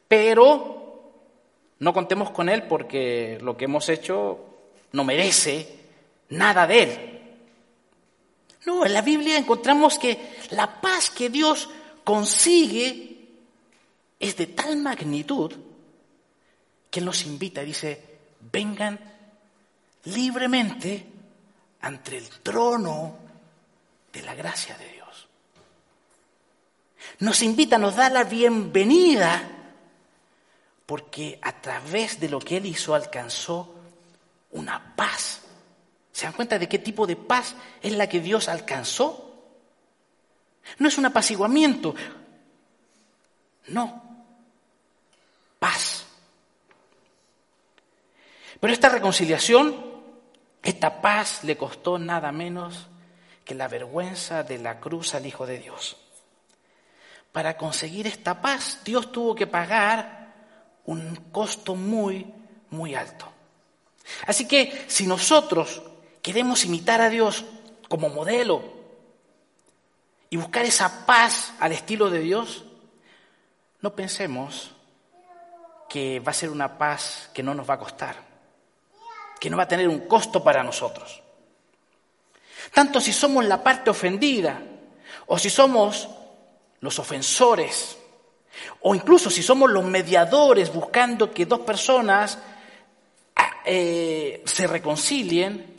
pero 0.08 1.12
no 1.80 1.92
contemos 1.92 2.30
con 2.30 2.50
Él 2.50 2.68
porque 2.68 3.40
lo 3.42 3.58
que 3.58 3.66
hemos 3.66 3.90
hecho 3.90 4.46
no 4.92 5.04
merece 5.04 5.80
nada 6.30 6.68
de 6.68 6.84
Él. 6.84 7.10
No, 8.66 8.86
en 8.86 8.94
la 8.94 9.02
Biblia 9.02 9.38
encontramos 9.38 9.98
que 9.98 10.38
la 10.52 10.82
paz 10.82 11.10
que 11.10 11.30
Dios 11.30 11.70
consigue 12.04 13.28
es 14.20 14.36
de 14.36 14.48
tal 14.48 14.78
magnitud 14.78 15.54
que 16.90 17.00
Él 17.00 17.06
nos 17.06 17.26
invita 17.26 17.62
dice, 17.62 18.20
vengan 18.52 19.00
libremente 20.06 21.06
ante 21.82 22.18
el 22.18 22.28
trono 22.42 23.18
de 24.12 24.22
la 24.24 24.34
gracia 24.36 24.78
de 24.78 24.92
Dios. 24.92 25.28
Nos 27.20 27.42
invita, 27.44 27.78
nos 27.78 27.96
da 27.96 28.10
la 28.10 28.24
bienvenida, 28.24 29.42
porque 30.86 31.40
a 31.42 31.62
través 31.62 32.20
de 32.20 32.30
lo 32.30 32.40
que 32.40 32.58
Él 32.58 32.66
hizo 32.66 32.96
alcanzó 32.96 33.79
una 34.52 34.96
paz. 34.96 35.42
¿Se 36.12 36.26
dan 36.26 36.34
cuenta 36.34 36.60
de 36.60 36.68
qué 36.68 36.80
tipo 36.80 37.08
de 37.08 37.16
paz 37.16 37.56
es 37.82 37.94
la 37.94 38.08
que 38.08 38.20
Dios 38.20 38.50
alcanzó? 38.50 39.26
No 40.78 40.88
es 40.88 40.98
un 40.98 41.06
apaciguamiento, 41.06 41.96
no, 43.68 44.02
paz. 45.60 46.06
Pero 48.60 48.74
esta 48.74 48.90
reconciliación, 48.90 49.76
esta 50.62 51.02
paz 51.02 51.44
le 51.44 51.58
costó 51.58 51.98
nada 51.98 52.32
menos 52.32 52.88
que 53.46 53.56
la 53.56 53.68
vergüenza 53.68 54.44
de 54.44 54.60
la 54.60 54.80
cruz 54.80 55.16
al 55.16 55.26
Hijo 55.26 55.46
de 55.46 55.60
Dios. 55.60 55.98
Para 57.32 57.58
conseguir 57.58 58.08
esta 58.08 58.42
paz, 58.42 58.82
Dios 58.84 59.12
tuvo 59.12 59.36
que 59.36 59.48
pagar 59.48 60.34
un 60.86 61.16
costo 61.32 61.76
muy, 61.76 62.34
muy 62.70 62.96
alto. 62.96 63.32
Así 64.26 64.48
que 64.48 64.86
si 64.88 65.08
nosotros 65.08 65.82
queremos 66.22 66.66
imitar 66.66 67.02
a 67.02 67.10
Dios 67.10 67.46
como 67.88 68.10
modelo 68.10 68.64
y 70.30 70.38
buscar 70.38 70.66
esa 70.66 71.06
paz 71.06 71.54
al 71.60 71.72
estilo 71.72 72.10
de 72.10 72.20
Dios, 72.20 72.64
no 73.82 73.96
pensemos 73.96 74.72
que 75.88 76.20
va 76.20 76.32
a 76.32 76.36
ser 76.36 76.50
una 76.50 76.78
paz 76.78 77.30
que 77.34 77.42
no 77.42 77.54
nos 77.56 77.70
va 77.70 77.76
a 77.76 77.80
costar, 77.80 78.16
que 79.40 79.50
no 79.50 79.58
va 79.58 79.64
a 79.64 79.68
tener 79.68 79.88
un 79.88 80.02
costo 80.02 80.44
para 80.44 80.64
nosotros. 80.64 81.24
Tanto 82.74 83.02
si 83.02 83.12
somos 83.12 83.46
la 83.46 83.64
parte 83.64 83.90
ofendida 83.90 84.62
o 85.28 85.40
si 85.40 85.50
somos 85.50 86.08
los 86.82 87.00
ofensores 87.00 87.98
o 88.82 88.94
incluso 88.94 89.30
si 89.30 89.42
somos 89.42 89.72
los 89.72 89.86
mediadores 89.86 90.72
buscando 90.74 91.32
que 91.32 91.46
dos 91.46 91.62
personas 91.62 92.38
eh, 93.66 94.42
se 94.46 94.68
reconcilien, 94.68 95.76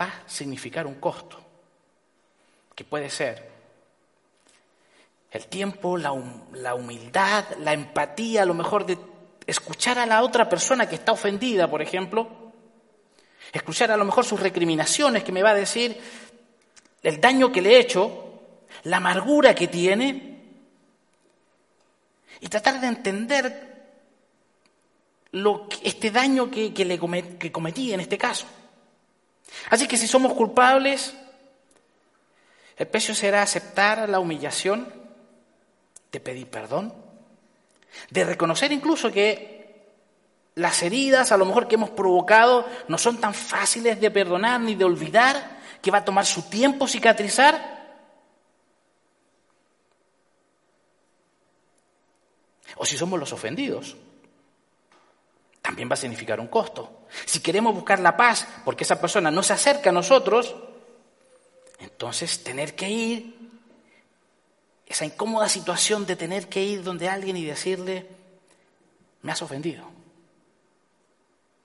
va 0.00 0.06
a 0.06 0.28
significar 0.28 0.86
un 0.86 0.96
costo, 0.96 1.40
que 2.74 2.84
puede 2.84 3.10
ser 3.10 3.48
el 5.30 5.46
tiempo, 5.46 5.96
la, 5.96 6.12
la 6.54 6.74
humildad, 6.74 7.44
la 7.58 7.72
empatía, 7.72 8.42
a 8.42 8.46
lo 8.46 8.54
mejor 8.54 8.86
de 8.86 8.98
escuchar 9.46 9.98
a 9.98 10.06
la 10.06 10.22
otra 10.22 10.48
persona 10.48 10.88
que 10.88 10.94
está 10.94 11.12
ofendida, 11.12 11.70
por 11.70 11.82
ejemplo, 11.82 12.28
escuchar 13.52 13.90
a 13.90 13.96
lo 13.96 14.04
mejor 14.04 14.24
sus 14.24 14.40
recriminaciones 14.40 15.24
que 15.24 15.32
me 15.32 15.42
va 15.42 15.50
a 15.50 15.54
decir 15.54 15.98
el 17.02 17.20
daño 17.20 17.52
que 17.52 17.62
le 17.62 17.76
he 17.76 17.80
hecho, 17.80 18.40
la 18.84 18.98
amargura 18.98 19.54
que 19.54 19.68
tiene, 19.68 20.38
y 22.40 22.48
tratar 22.48 22.80
de 22.80 22.86
entender 22.86 23.67
lo 25.32 25.68
este 25.82 26.10
daño 26.10 26.50
que, 26.50 26.70
le 26.70 26.98
que 27.38 27.52
cometí 27.52 27.92
en 27.92 28.00
este 28.00 28.18
caso. 28.18 28.46
Así 29.70 29.86
que 29.86 29.96
si 29.96 30.06
somos 30.06 30.32
culpables, 30.34 31.14
el 32.76 32.86
precio 32.86 33.14
será 33.14 33.42
aceptar 33.42 34.08
la 34.08 34.20
humillación, 34.20 34.92
de 36.12 36.20
pedir 36.20 36.48
perdón, 36.48 36.94
de 38.10 38.24
reconocer 38.24 38.72
incluso 38.72 39.10
que 39.10 39.58
las 40.54 40.82
heridas 40.82 41.30
a 41.30 41.36
lo 41.36 41.44
mejor 41.44 41.68
que 41.68 41.76
hemos 41.76 41.90
provocado 41.90 42.66
no 42.88 42.98
son 42.98 43.18
tan 43.18 43.34
fáciles 43.34 44.00
de 44.00 44.10
perdonar 44.10 44.60
ni 44.60 44.74
de 44.74 44.84
olvidar, 44.84 45.58
que 45.82 45.90
va 45.90 45.98
a 45.98 46.04
tomar 46.04 46.26
su 46.26 46.42
tiempo 46.42 46.88
cicatrizar. 46.88 47.78
O 52.76 52.84
si 52.84 52.96
somos 52.96 53.18
los 53.18 53.32
ofendidos, 53.32 53.96
también 55.68 55.90
va 55.90 55.92
a 55.92 55.96
significar 55.96 56.40
un 56.40 56.46
costo. 56.46 57.02
Si 57.26 57.40
queremos 57.40 57.74
buscar 57.74 58.00
la 58.00 58.16
paz 58.16 58.48
porque 58.64 58.84
esa 58.84 58.98
persona 58.98 59.30
no 59.30 59.42
se 59.42 59.52
acerca 59.52 59.90
a 59.90 59.92
nosotros, 59.92 60.56
entonces 61.78 62.42
tener 62.42 62.74
que 62.74 62.88
ir, 62.88 63.50
esa 64.86 65.04
incómoda 65.04 65.46
situación 65.46 66.06
de 66.06 66.16
tener 66.16 66.48
que 66.48 66.64
ir 66.64 66.82
donde 66.82 67.10
alguien 67.10 67.36
y 67.36 67.44
decirle, 67.44 68.06
me 69.20 69.30
has 69.30 69.42
ofendido, 69.42 69.84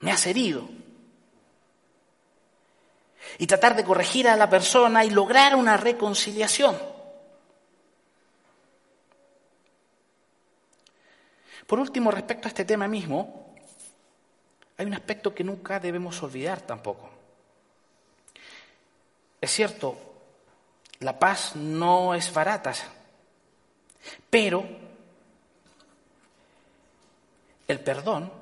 me 0.00 0.12
has 0.12 0.26
herido. 0.26 0.68
Y 3.38 3.46
tratar 3.46 3.74
de 3.74 3.84
corregir 3.84 4.28
a 4.28 4.36
la 4.36 4.50
persona 4.50 5.02
y 5.06 5.08
lograr 5.08 5.56
una 5.56 5.78
reconciliación. 5.78 6.76
Por 11.66 11.78
último, 11.78 12.10
respecto 12.10 12.48
a 12.48 12.50
este 12.50 12.66
tema 12.66 12.86
mismo, 12.86 13.43
hay 14.76 14.86
un 14.86 14.94
aspecto 14.94 15.34
que 15.34 15.44
nunca 15.44 15.78
debemos 15.78 16.22
olvidar 16.22 16.60
tampoco. 16.60 17.10
Es 19.40 19.50
cierto, 19.50 19.96
la 21.00 21.18
paz 21.18 21.54
no 21.54 22.14
es 22.14 22.32
barata, 22.32 22.72
pero 24.30 24.66
el 27.68 27.80
perdón, 27.80 28.32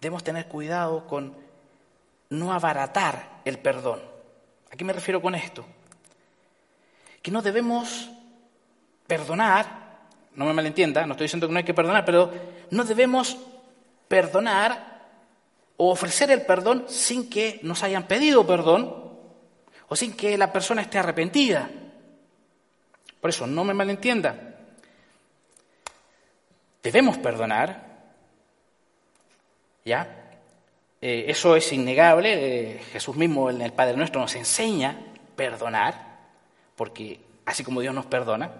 debemos 0.00 0.24
tener 0.24 0.46
cuidado 0.46 1.06
con 1.06 1.34
no 2.30 2.52
abaratar 2.52 3.40
el 3.44 3.58
perdón. 3.58 4.00
¿A 4.70 4.76
qué 4.76 4.84
me 4.84 4.92
refiero 4.92 5.20
con 5.20 5.34
esto? 5.34 5.64
Que 7.22 7.30
no 7.30 7.42
debemos 7.42 8.08
perdonar, 9.06 9.66
no 10.34 10.44
me 10.44 10.52
malentienda, 10.52 11.06
no 11.06 11.12
estoy 11.12 11.26
diciendo 11.26 11.46
que 11.46 11.52
no 11.52 11.58
hay 11.58 11.64
que 11.64 11.74
perdonar, 11.74 12.04
pero 12.04 12.32
no 12.70 12.84
debemos 12.84 13.36
perdonar 14.08 14.96
o 15.76 15.90
ofrecer 15.90 16.30
el 16.30 16.42
perdón 16.42 16.86
sin 16.88 17.28
que 17.28 17.60
nos 17.62 17.82
hayan 17.82 18.06
pedido 18.06 18.46
perdón 18.46 19.06
o 19.88 19.96
sin 19.96 20.14
que 20.14 20.36
la 20.38 20.52
persona 20.52 20.82
esté 20.82 20.98
arrepentida. 20.98 21.68
Por 23.20 23.30
eso, 23.30 23.46
no 23.46 23.64
me 23.64 23.74
malentienda. 23.74 24.54
Debemos 26.82 27.18
perdonar, 27.18 27.84
¿ya? 29.84 30.26
Eh, 31.00 31.24
eso 31.28 31.56
es 31.56 31.72
innegable. 31.72 32.76
Eh, 32.76 32.78
Jesús 32.92 33.16
mismo 33.16 33.50
en 33.50 33.60
el 33.60 33.72
Padre 33.72 33.96
Nuestro 33.96 34.20
nos 34.20 34.34
enseña 34.34 34.96
perdonar, 35.34 36.18
porque 36.76 37.20
así 37.44 37.64
como 37.64 37.80
Dios 37.80 37.94
nos 37.94 38.06
perdona, 38.06 38.50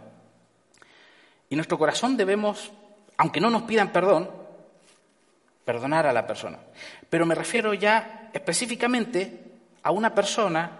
y 1.49 1.55
nuestro 1.55 1.79
corazón 1.79 2.17
debemos, 2.17 2.73
aunque 3.17 3.41
no 3.41 3.51
nos 3.51 3.63
pidan 3.63 3.93
perdón, 3.93 4.31
perdonar 5.67 6.07
a 6.07 6.13
la 6.13 6.27
persona. 6.27 6.59
Pero 7.11 7.27
me 7.27 7.35
refiero 7.35 7.75
ya 7.75 8.31
específicamente 8.33 9.43
a 9.83 9.91
una 9.91 10.15
persona 10.15 10.71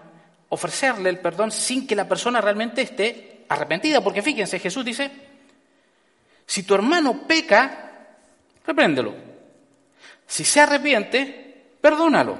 ofrecerle 0.49 1.09
el 1.09 1.19
perdón 1.19 1.51
sin 1.51 1.85
que 1.85 1.95
la 1.95 2.07
persona 2.07 2.39
realmente 2.39 2.81
esté 2.81 3.45
arrepentida. 3.49 3.99
Porque 4.01 4.21
fíjense, 4.21 4.59
Jesús 4.59 4.85
dice, 4.85 5.11
si 6.45 6.63
tu 6.63 6.73
hermano 6.73 7.27
peca, 7.27 7.91
repréndelo. 8.65 9.13
Si 10.25 10.45
se 10.45 10.61
arrepiente, 10.61 11.75
perdónalo. 11.81 12.37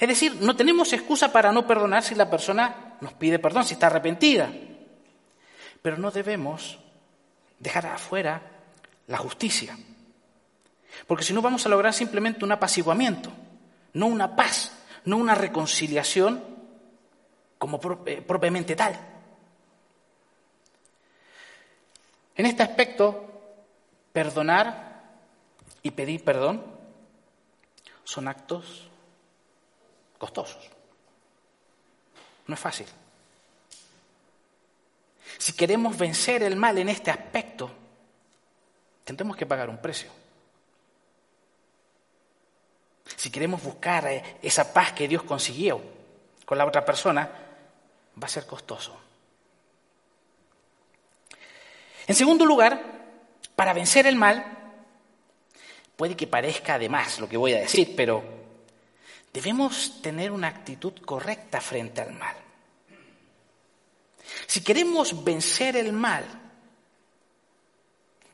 Es 0.00 0.08
decir, 0.08 0.36
no 0.40 0.56
tenemos 0.56 0.92
excusa 0.94 1.30
para 1.30 1.52
no 1.52 1.66
perdonar 1.66 2.02
si 2.02 2.14
la 2.14 2.30
persona 2.30 2.96
nos 3.02 3.12
pide 3.12 3.38
perdón, 3.38 3.64
si 3.64 3.74
está 3.74 3.88
arrepentida. 3.88 4.50
Pero 5.82 5.98
no 5.98 6.10
debemos 6.10 6.78
dejar 7.58 7.86
afuera 7.86 8.40
la 9.06 9.18
justicia. 9.18 9.76
Porque 11.06 11.24
si 11.24 11.32
no 11.32 11.42
vamos 11.42 11.64
a 11.66 11.68
lograr 11.68 11.92
simplemente 11.92 12.44
un 12.44 12.52
apaciguamiento, 12.52 13.30
no 13.92 14.06
una 14.06 14.34
paz 14.36 14.72
no 15.08 15.16
una 15.16 15.34
reconciliación 15.34 16.44
como 17.56 17.80
eh, 18.06 18.22
propiamente 18.22 18.76
tal. 18.76 18.96
En 22.36 22.46
este 22.46 22.62
aspecto, 22.62 23.24
perdonar 24.12 25.02
y 25.82 25.90
pedir 25.90 26.22
perdón 26.22 26.62
son 28.04 28.28
actos 28.28 28.88
costosos. 30.18 30.70
No 32.46 32.54
es 32.54 32.60
fácil. 32.60 32.86
Si 35.38 35.52
queremos 35.54 35.96
vencer 35.96 36.42
el 36.42 36.56
mal 36.56 36.78
en 36.78 36.88
este 36.88 37.10
aspecto, 37.10 37.70
tendremos 39.04 39.36
que 39.36 39.46
pagar 39.46 39.68
un 39.68 39.78
precio. 39.78 40.17
Si 43.16 43.30
queremos 43.30 43.62
buscar 43.62 44.06
eh, 44.06 44.38
esa 44.42 44.72
paz 44.72 44.92
que 44.92 45.08
Dios 45.08 45.22
consiguió 45.22 45.80
con 46.44 46.58
la 46.58 46.66
otra 46.66 46.84
persona, 46.84 47.30
va 48.20 48.26
a 48.26 48.28
ser 48.28 48.46
costoso. 48.46 48.96
En 52.06 52.14
segundo 52.14 52.46
lugar, 52.46 52.80
para 53.54 53.72
vencer 53.72 54.06
el 54.06 54.16
mal, 54.16 54.44
puede 55.96 56.16
que 56.16 56.26
parezca 56.26 56.74
además 56.74 57.18
lo 57.18 57.28
que 57.28 57.36
voy 57.36 57.52
a 57.52 57.60
decir, 57.60 57.94
pero 57.96 58.24
debemos 59.32 60.00
tener 60.00 60.30
una 60.30 60.48
actitud 60.48 60.94
correcta 61.04 61.60
frente 61.60 62.00
al 62.00 62.14
mal. 62.14 62.36
Si 64.46 64.62
queremos 64.62 65.24
vencer 65.24 65.76
el 65.76 65.92
mal, 65.92 66.24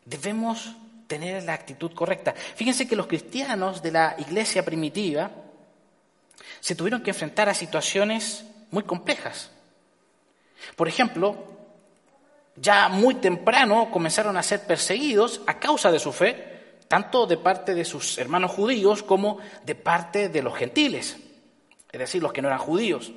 debemos 0.04 0.76
tener 1.06 1.42
la 1.44 1.54
actitud 1.54 1.92
correcta. 1.92 2.32
Fíjense 2.32 2.88
que 2.88 2.96
los 2.96 3.06
cristianos 3.06 3.82
de 3.82 3.92
la 3.92 4.16
iglesia 4.18 4.64
primitiva 4.64 5.30
se 6.60 6.74
tuvieron 6.74 7.02
que 7.02 7.10
enfrentar 7.10 7.48
a 7.48 7.54
situaciones 7.54 8.44
muy 8.70 8.84
complejas. 8.84 9.50
Por 10.76 10.88
ejemplo, 10.88 11.36
ya 12.56 12.88
muy 12.88 13.16
temprano 13.16 13.90
comenzaron 13.90 14.36
a 14.36 14.42
ser 14.42 14.66
perseguidos 14.66 15.42
a 15.46 15.58
causa 15.58 15.90
de 15.90 15.98
su 15.98 16.12
fe, 16.12 16.78
tanto 16.88 17.26
de 17.26 17.36
parte 17.36 17.74
de 17.74 17.84
sus 17.84 18.18
hermanos 18.18 18.52
judíos 18.52 19.02
como 19.02 19.38
de 19.64 19.74
parte 19.74 20.28
de 20.28 20.42
los 20.42 20.54
gentiles, 20.56 21.16
es 21.90 21.98
decir, 21.98 22.22
los 22.22 22.32
que 22.32 22.42
no 22.42 22.48
eran 22.48 22.60
judíos. 22.60 23.12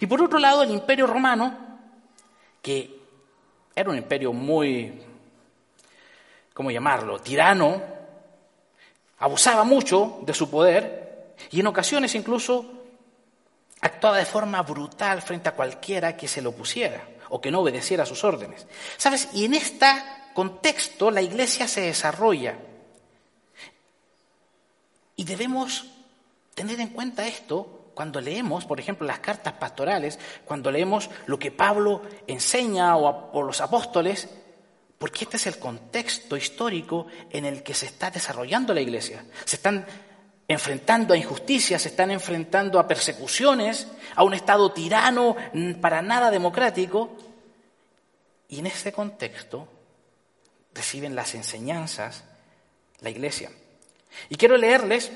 Y 0.00 0.06
por 0.06 0.22
otro 0.22 0.38
lado, 0.38 0.62
el 0.62 0.70
imperio 0.70 1.06
romano, 1.06 1.56
que 2.62 2.98
era 3.74 3.90
un 3.90 3.96
imperio 3.96 4.32
muy 4.32 4.92
¿cómo 6.54 6.70
llamarlo?, 6.70 7.20
tirano, 7.20 7.82
abusaba 9.18 9.64
mucho 9.64 10.20
de 10.22 10.32
su 10.32 10.48
poder 10.48 11.34
y 11.50 11.60
en 11.60 11.66
ocasiones 11.66 12.14
incluso 12.14 12.64
actuaba 13.80 14.18
de 14.18 14.24
forma 14.24 14.62
brutal 14.62 15.20
frente 15.20 15.48
a 15.48 15.54
cualquiera 15.54 16.16
que 16.16 16.28
se 16.28 16.40
lo 16.40 16.50
opusiera 16.50 17.02
o 17.28 17.40
que 17.40 17.50
no 17.50 17.60
obedeciera 17.60 18.04
a 18.04 18.06
sus 18.06 18.24
órdenes. 18.24 18.66
¿Sabes? 18.96 19.28
Y 19.34 19.44
en 19.44 19.54
este 19.54 19.86
contexto 20.32 21.10
la 21.10 21.22
iglesia 21.22 21.68
se 21.68 21.82
desarrolla. 21.82 22.56
Y 25.16 25.24
debemos 25.24 25.86
tener 26.54 26.80
en 26.80 26.88
cuenta 26.88 27.26
esto 27.26 27.90
cuando 27.94 28.20
leemos, 28.20 28.64
por 28.64 28.80
ejemplo, 28.80 29.06
las 29.06 29.20
cartas 29.20 29.54
pastorales, 29.54 30.18
cuando 30.44 30.70
leemos 30.70 31.10
lo 31.26 31.38
que 31.38 31.50
Pablo 31.50 32.02
enseña 32.26 32.96
o, 32.96 33.30
o 33.32 33.42
los 33.42 33.60
apóstoles, 33.60 34.28
porque 35.04 35.24
este 35.24 35.36
es 35.36 35.46
el 35.46 35.58
contexto 35.58 36.34
histórico 36.34 37.08
en 37.28 37.44
el 37.44 37.62
que 37.62 37.74
se 37.74 37.84
está 37.84 38.10
desarrollando 38.10 38.72
la 38.72 38.80
iglesia. 38.80 39.22
Se 39.44 39.56
están 39.56 39.84
enfrentando 40.48 41.12
a 41.12 41.16
injusticias, 41.18 41.82
se 41.82 41.90
están 41.90 42.10
enfrentando 42.10 42.78
a 42.78 42.88
persecuciones, 42.88 43.86
a 44.16 44.24
un 44.24 44.32
Estado 44.32 44.72
tirano 44.72 45.36
para 45.82 46.00
nada 46.00 46.30
democrático. 46.30 47.18
Y 48.48 48.60
en 48.60 48.66
este 48.66 48.92
contexto 48.92 49.68
reciben 50.72 51.14
las 51.14 51.34
enseñanzas 51.34 52.24
la 53.00 53.10
iglesia. 53.10 53.50
Y 54.30 54.36
quiero 54.36 54.56
leerles 54.56 55.12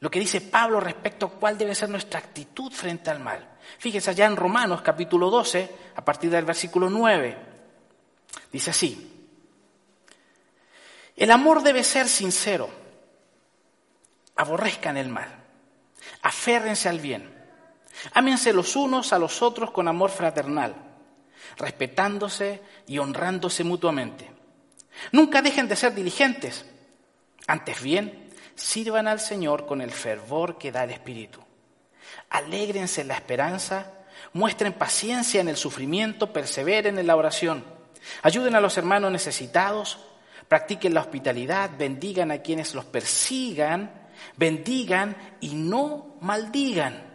lo 0.00 0.10
que 0.10 0.18
dice 0.18 0.40
Pablo 0.40 0.80
respecto 0.80 1.26
a 1.26 1.30
cuál 1.30 1.56
debe 1.56 1.76
ser 1.76 1.88
nuestra 1.88 2.18
actitud 2.18 2.72
frente 2.72 3.10
al 3.10 3.20
mal. 3.20 3.48
Fíjense 3.78 4.10
allá 4.10 4.26
en 4.26 4.34
Romanos 4.34 4.82
capítulo 4.82 5.30
12, 5.30 5.70
a 5.94 6.04
partir 6.04 6.30
del 6.30 6.44
versículo 6.44 6.90
9. 6.90 7.53
Dice 8.52 8.70
así, 8.70 9.10
el 11.16 11.30
amor 11.30 11.62
debe 11.62 11.84
ser 11.84 12.08
sincero, 12.08 12.68
aborrezcan 14.36 14.96
el 14.96 15.08
mal, 15.08 15.44
aférrense 16.22 16.88
al 16.88 16.98
bien, 16.98 17.32
ámense 18.12 18.52
los 18.52 18.74
unos 18.76 19.12
a 19.12 19.18
los 19.18 19.42
otros 19.42 19.70
con 19.70 19.86
amor 19.86 20.10
fraternal, 20.10 20.74
respetándose 21.56 22.62
y 22.86 22.98
honrándose 22.98 23.64
mutuamente. 23.64 24.30
Nunca 25.12 25.42
dejen 25.42 25.68
de 25.68 25.76
ser 25.76 25.94
diligentes, 25.94 26.64
antes 27.46 27.82
bien, 27.82 28.30
sirvan 28.54 29.08
al 29.08 29.20
Señor 29.20 29.66
con 29.66 29.80
el 29.80 29.90
fervor 29.90 30.58
que 30.58 30.72
da 30.72 30.84
el 30.84 30.90
Espíritu. 30.90 31.40
Alégrense 32.30 33.02
en 33.02 33.08
la 33.08 33.14
esperanza, 33.14 33.92
muestren 34.32 34.72
paciencia 34.72 35.40
en 35.40 35.48
el 35.48 35.56
sufrimiento, 35.56 36.32
perseveren 36.32 36.98
en 36.98 37.06
la 37.06 37.16
oración. 37.16 37.73
Ayuden 38.22 38.54
a 38.54 38.60
los 38.60 38.76
hermanos 38.76 39.10
necesitados, 39.10 39.98
practiquen 40.48 40.94
la 40.94 41.00
hospitalidad, 41.00 41.70
bendigan 41.76 42.30
a 42.30 42.38
quienes 42.38 42.74
los 42.74 42.84
persigan, 42.84 44.08
bendigan 44.36 45.16
y 45.40 45.54
no 45.54 46.16
maldigan. 46.20 47.14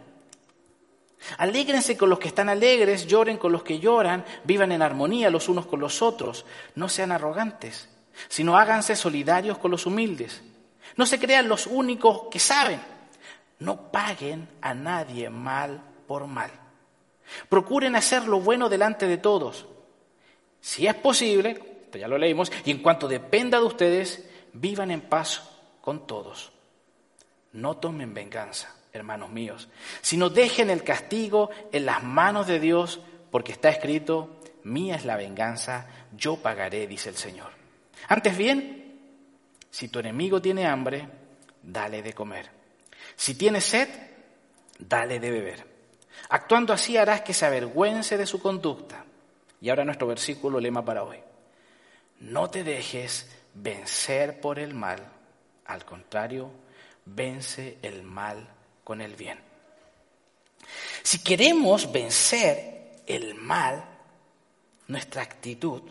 Alégrense 1.38 1.96
con 1.96 2.08
los 2.08 2.18
que 2.18 2.28
están 2.28 2.48
alegres, 2.48 3.06
lloren 3.06 3.36
con 3.36 3.52
los 3.52 3.62
que 3.62 3.78
lloran, 3.78 4.24
vivan 4.44 4.72
en 4.72 4.82
armonía 4.82 5.30
los 5.30 5.48
unos 5.48 5.66
con 5.66 5.80
los 5.80 6.02
otros. 6.02 6.46
No 6.74 6.88
sean 6.88 7.12
arrogantes, 7.12 7.88
sino 8.28 8.56
háganse 8.56 8.96
solidarios 8.96 9.58
con 9.58 9.70
los 9.70 9.86
humildes. 9.86 10.42
No 10.96 11.06
se 11.06 11.18
crean 11.18 11.48
los 11.48 11.66
únicos 11.66 12.22
que 12.30 12.38
saben. 12.38 12.80
No 13.58 13.92
paguen 13.92 14.48
a 14.62 14.72
nadie 14.72 15.28
mal 15.28 15.82
por 16.06 16.26
mal. 16.26 16.50
Procuren 17.48 17.94
hacer 17.94 18.26
lo 18.26 18.40
bueno 18.40 18.68
delante 18.68 19.06
de 19.06 19.18
todos. 19.18 19.66
Si 20.60 20.86
es 20.86 20.94
posible, 20.94 21.60
ya 21.92 22.08
lo 22.08 22.18
leímos, 22.18 22.52
y 22.64 22.70
en 22.70 22.78
cuanto 22.78 23.08
dependa 23.08 23.58
de 23.58 23.64
ustedes, 23.64 24.24
vivan 24.52 24.90
en 24.90 25.00
paz 25.00 25.42
con 25.80 26.06
todos. 26.06 26.52
No 27.52 27.76
tomen 27.78 28.14
venganza, 28.14 28.74
hermanos 28.92 29.30
míos, 29.30 29.68
sino 30.02 30.30
dejen 30.30 30.70
el 30.70 30.84
castigo 30.84 31.50
en 31.72 31.86
las 31.86 32.02
manos 32.02 32.46
de 32.46 32.60
Dios, 32.60 33.00
porque 33.30 33.52
está 33.52 33.70
escrito, 33.70 34.40
mía 34.64 34.96
es 34.96 35.04
la 35.04 35.16
venganza, 35.16 35.86
yo 36.16 36.36
pagaré, 36.36 36.86
dice 36.86 37.08
el 37.08 37.16
Señor. 37.16 37.50
Antes 38.08 38.36
bien, 38.36 38.98
si 39.70 39.88
tu 39.88 39.98
enemigo 39.98 40.40
tiene 40.40 40.66
hambre, 40.66 41.08
dale 41.62 42.02
de 42.02 42.12
comer. 42.12 42.50
Si 43.16 43.34
tiene 43.34 43.60
sed, 43.60 43.88
dale 44.78 45.20
de 45.20 45.30
beber. 45.30 45.66
Actuando 46.28 46.72
así 46.72 46.96
harás 46.96 47.22
que 47.22 47.34
se 47.34 47.46
avergüence 47.46 48.16
de 48.16 48.26
su 48.26 48.40
conducta. 48.40 49.04
Y 49.60 49.68
ahora 49.68 49.84
nuestro 49.84 50.06
versículo 50.06 50.60
lema 50.60 50.84
para 50.84 51.02
hoy. 51.02 51.18
No 52.20 52.50
te 52.50 52.64
dejes 52.64 53.28
vencer 53.54 54.40
por 54.40 54.58
el 54.58 54.74
mal, 54.74 55.00
al 55.66 55.84
contrario, 55.84 56.50
vence 57.04 57.78
el 57.82 58.02
mal 58.02 58.48
con 58.84 59.00
el 59.00 59.16
bien. 59.16 59.38
Si 61.02 61.22
queremos 61.22 61.90
vencer 61.90 63.02
el 63.06 63.34
mal, 63.34 63.84
nuestra 64.88 65.22
actitud 65.22 65.82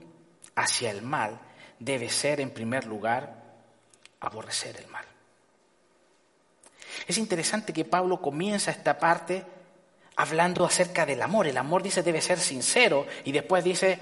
hacia 0.56 0.92
el 0.92 1.02
mal 1.02 1.40
debe 1.80 2.10
ser, 2.10 2.42
en 2.42 2.52
primer 2.52 2.86
lugar, 2.86 3.42
aborrecer 4.20 4.78
el 4.78 4.88
mal. 4.88 5.06
Es 7.08 7.18
interesante 7.18 7.74
que 7.74 7.86
Pablo 7.86 8.22
comienza 8.22 8.72
esta 8.72 9.00
parte 9.00 9.46
hablando 10.20 10.66
acerca 10.66 11.06
del 11.06 11.22
amor. 11.22 11.48
El 11.48 11.58
amor 11.58 11.82
dice 11.82 12.04
debe 12.04 12.20
ser 12.20 12.40
sincero 12.40 13.08
y 13.24 13.32
después 13.32 13.64
dice 13.64 13.98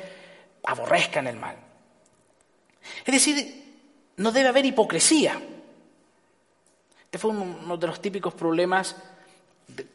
aborrezcan 0.63 1.27
el 1.27 1.37
mal. 1.37 1.55
Es 3.05 3.13
decir, 3.13 3.81
no 4.17 4.31
debe 4.31 4.49
haber 4.49 4.65
hipocresía. 4.65 5.39
Este 7.05 7.19
fue 7.19 7.29
uno 7.29 7.77
de 7.77 7.87
los 7.87 8.01
típicos 8.01 8.33
problemas 8.33 8.95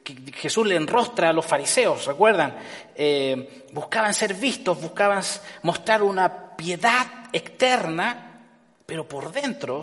que 0.05 0.15
Jesús 0.33 0.65
le 0.65 0.77
enrostra 0.77 1.31
a 1.31 1.33
los 1.33 1.45
fariseos, 1.45 2.07
¿recuerdan? 2.07 2.57
Eh, 2.95 3.67
buscaban 3.73 4.15
ser 4.15 4.35
vistos, 4.35 4.81
buscaban 4.81 5.25
mostrar 5.63 6.05
una 6.05 6.55
piedad 6.57 7.07
externa, 7.33 8.45
pero 8.87 9.09
por 9.09 9.33
dentro 9.33 9.83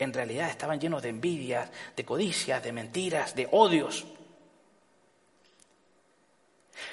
en 0.00 0.12
realidad 0.12 0.50
estaban 0.50 0.80
llenos 0.80 1.00
de 1.02 1.10
envidias, 1.10 1.70
de 1.94 2.04
codicias, 2.04 2.62
de 2.64 2.72
mentiras, 2.72 3.36
de 3.36 3.48
odios. 3.52 4.04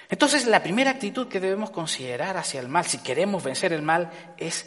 Entonces 0.09 0.45
la 0.45 0.63
primera 0.63 0.91
actitud 0.91 1.27
que 1.27 1.39
debemos 1.39 1.71
considerar 1.71 2.37
hacia 2.37 2.59
el 2.59 2.67
mal, 2.67 2.85
si 2.85 2.99
queremos 2.99 3.43
vencer 3.43 3.73
el 3.73 3.81
mal, 3.81 4.11
es 4.37 4.65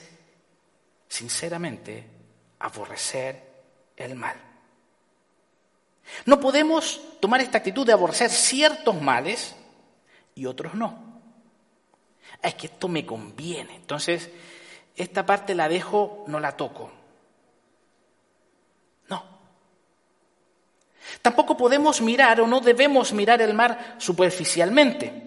sinceramente 1.09 2.07
aborrecer 2.59 3.43
el 3.97 4.15
mal. 4.15 4.37
No 6.25 6.41
podemos 6.41 7.01
tomar 7.21 7.41
esta 7.41 7.59
actitud 7.59 7.87
de 7.87 7.93
aborrecer 7.93 8.31
ciertos 8.31 9.01
males 9.01 9.57
y 10.35 10.47
otros 10.47 10.75
no. 10.75 11.21
Es 12.43 12.55
que 12.55 12.67
esto 12.67 12.89
me 12.89 13.05
conviene. 13.05 13.77
Entonces, 13.77 14.31
esta 14.95 15.27
parte 15.27 15.55
la 15.55 15.69
dejo, 15.69 16.25
no 16.29 16.39
la 16.39 16.57
toco. 16.57 16.93
No. 19.09 19.25
Tampoco 21.23 21.57
podemos 21.57 22.01
mirar 22.01 22.41
o 22.41 22.47
no 22.47 22.61
debemos 22.61 23.13
mirar 23.13 23.41
el 23.43 23.55
mar 23.55 23.97
superficialmente. 23.99 25.23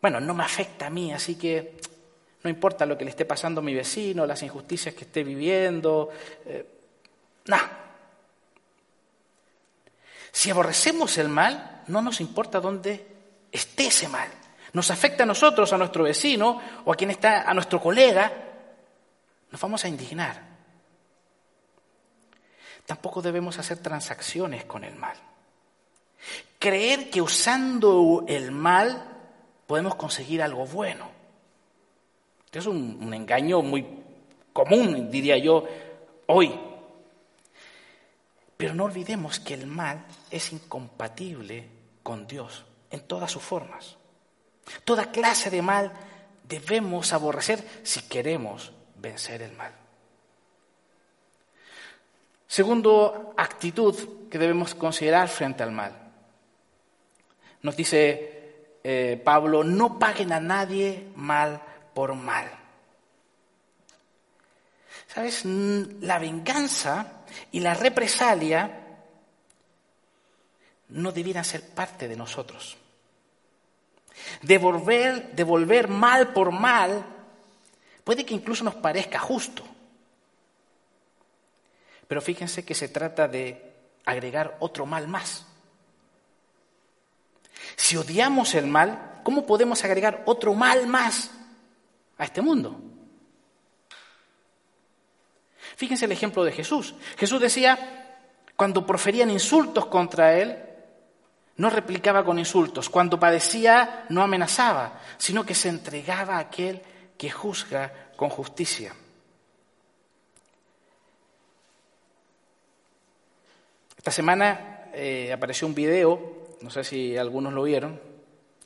Bueno, 0.00 0.20
no 0.20 0.34
me 0.34 0.44
afecta 0.44 0.86
a 0.86 0.90
mí, 0.90 1.12
así 1.12 1.36
que 1.36 1.78
no 2.42 2.50
importa 2.50 2.86
lo 2.86 2.96
que 2.96 3.04
le 3.04 3.10
esté 3.10 3.24
pasando 3.24 3.60
a 3.60 3.64
mi 3.64 3.74
vecino, 3.74 4.26
las 4.26 4.42
injusticias 4.42 4.94
que 4.94 5.04
esté 5.04 5.24
viviendo. 5.24 6.10
Eh, 6.44 6.64
nada. 7.46 7.86
Si 10.30 10.50
aborrecemos 10.50 11.18
el 11.18 11.28
mal, 11.28 11.82
no 11.88 12.02
nos 12.02 12.20
importa 12.20 12.60
dónde 12.60 13.06
esté 13.50 13.88
ese 13.88 14.08
mal. 14.08 14.28
Nos 14.74 14.90
afecta 14.90 15.22
a 15.22 15.26
nosotros, 15.26 15.72
a 15.72 15.78
nuestro 15.78 16.04
vecino 16.04 16.60
o 16.84 16.92
a 16.92 16.96
quien 16.96 17.10
está, 17.10 17.42
a 17.42 17.54
nuestro 17.54 17.80
colega. 17.80 18.30
Nos 19.50 19.60
vamos 19.60 19.84
a 19.84 19.88
indignar. 19.88 20.45
Tampoco 22.86 23.20
debemos 23.20 23.58
hacer 23.58 23.78
transacciones 23.78 24.64
con 24.64 24.84
el 24.84 24.94
mal. 24.96 25.16
Creer 26.58 27.10
que 27.10 27.20
usando 27.20 28.24
el 28.26 28.52
mal 28.52 29.02
podemos 29.66 29.96
conseguir 29.96 30.42
algo 30.42 30.66
bueno. 30.66 31.10
Es 32.52 32.64
un 32.64 33.12
engaño 33.12 33.60
muy 33.60 33.84
común, 34.54 35.10
diría 35.10 35.36
yo, 35.36 35.64
hoy 36.26 36.58
pero 38.56 38.74
no 38.74 38.84
olvidemos 38.84 39.38
que 39.38 39.54
el 39.54 39.66
mal 39.66 40.04
es 40.30 40.52
incompatible 40.52 41.68
con 42.02 42.26
Dios 42.26 42.64
en 42.90 43.00
todas 43.00 43.30
sus 43.30 43.42
formas. 43.42 43.96
Toda 44.84 45.10
clase 45.12 45.50
de 45.50 45.62
mal 45.62 45.92
debemos 46.48 47.12
aborrecer 47.12 47.62
si 47.82 48.02
queremos 48.02 48.72
vencer 48.96 49.42
el 49.42 49.52
mal. 49.52 49.72
Segundo 52.46 53.34
actitud 53.36 54.28
que 54.30 54.38
debemos 54.38 54.74
considerar 54.74 55.28
frente 55.28 55.62
al 55.62 55.72
mal. 55.72 55.92
Nos 57.62 57.76
dice 57.76 58.36
eh, 58.84 59.20
Pablo, 59.24 59.64
no 59.64 59.98
paguen 59.98 60.32
a 60.32 60.40
nadie 60.40 61.08
mal 61.16 61.60
por 61.92 62.14
mal. 62.14 62.48
¿Sabes? 65.08 65.44
La 65.44 66.18
venganza 66.18 67.24
y 67.50 67.60
la 67.60 67.74
represalia 67.74 68.82
no 70.90 71.10
debieran 71.10 71.44
ser 71.44 71.68
parte 71.70 72.06
de 72.06 72.16
nosotros. 72.16 72.76
Devolver, 74.42 75.32
devolver 75.32 75.88
mal 75.88 76.32
por 76.32 76.52
mal 76.52 77.04
puede 78.04 78.24
que 78.24 78.34
incluso 78.34 78.62
nos 78.62 78.76
parezca 78.76 79.18
justo. 79.18 79.64
Pero 82.08 82.20
fíjense 82.20 82.64
que 82.64 82.74
se 82.74 82.88
trata 82.88 83.28
de 83.28 83.72
agregar 84.04 84.56
otro 84.60 84.86
mal 84.86 85.08
más. 85.08 85.46
Si 87.74 87.96
odiamos 87.96 88.54
el 88.54 88.66
mal, 88.66 89.20
¿cómo 89.24 89.46
podemos 89.46 89.84
agregar 89.84 90.22
otro 90.26 90.54
mal 90.54 90.86
más 90.86 91.30
a 92.18 92.24
este 92.24 92.40
mundo? 92.40 92.80
Fíjense 95.76 96.06
el 96.06 96.12
ejemplo 96.12 96.44
de 96.44 96.52
Jesús. 96.52 96.94
Jesús 97.18 97.40
decía, 97.40 98.22
cuando 98.54 98.86
proferían 98.86 99.30
insultos 99.30 99.86
contra 99.86 100.38
él, 100.38 100.62
no 101.56 101.70
replicaba 101.70 102.24
con 102.24 102.38
insultos. 102.38 102.88
Cuando 102.88 103.20
padecía, 103.20 104.06
no 104.08 104.22
amenazaba, 104.22 105.00
sino 105.18 105.44
que 105.44 105.54
se 105.54 105.68
entregaba 105.68 106.36
a 106.36 106.40
aquel 106.40 106.82
que 107.18 107.30
juzga 107.30 108.10
con 108.16 108.30
justicia. 108.30 108.94
Esta 114.06 114.14
semana 114.14 114.84
eh, 114.94 115.32
apareció 115.32 115.66
un 115.66 115.74
video, 115.74 116.46
no 116.60 116.70
sé 116.70 116.84
si 116.84 117.16
algunos 117.16 117.52
lo 117.52 117.64
vieron, 117.64 118.00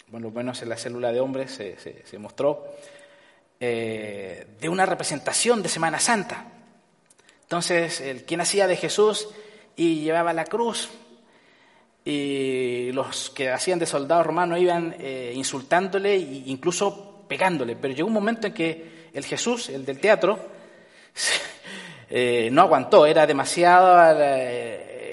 bueno, 0.08 0.28
lo 0.28 0.34
menos 0.34 0.60
en 0.60 0.68
la 0.68 0.76
célula 0.76 1.12
de 1.12 1.20
hombres 1.20 1.50
se, 1.50 2.18
mostró, 2.18 2.66
eh, 3.58 4.48
de 4.60 4.68
una 4.68 4.84
representación 4.84 5.62
de 5.62 5.70
Semana 5.70 5.98
Santa. 5.98 6.44
Entonces, 7.40 8.02
el 8.02 8.24
quien 8.26 8.42
hacía 8.42 8.66
de 8.66 8.76
Jesús 8.76 9.30
y 9.76 10.02
llevaba 10.02 10.34
la 10.34 10.44
cruz, 10.44 10.90
y 12.04 12.92
los 12.92 13.30
que 13.30 13.48
hacían 13.48 13.78
de 13.78 13.86
soldado 13.86 14.22
romano 14.22 14.58
iban 14.58 14.94
eh, 14.98 15.32
insultándole 15.34 16.16
e 16.16 16.42
incluso 16.48 17.24
pegándole. 17.26 17.76
Pero 17.76 17.94
llegó 17.94 18.08
un 18.08 18.12
momento 18.12 18.48
en 18.48 18.52
que 18.52 19.08
el 19.14 19.24
Jesús, 19.24 19.70
el 19.70 19.86
del 19.86 20.00
teatro, 20.00 20.38
no 22.50 22.60
aguantó, 22.60 23.06
era 23.06 23.26
demasiado, 23.26 23.96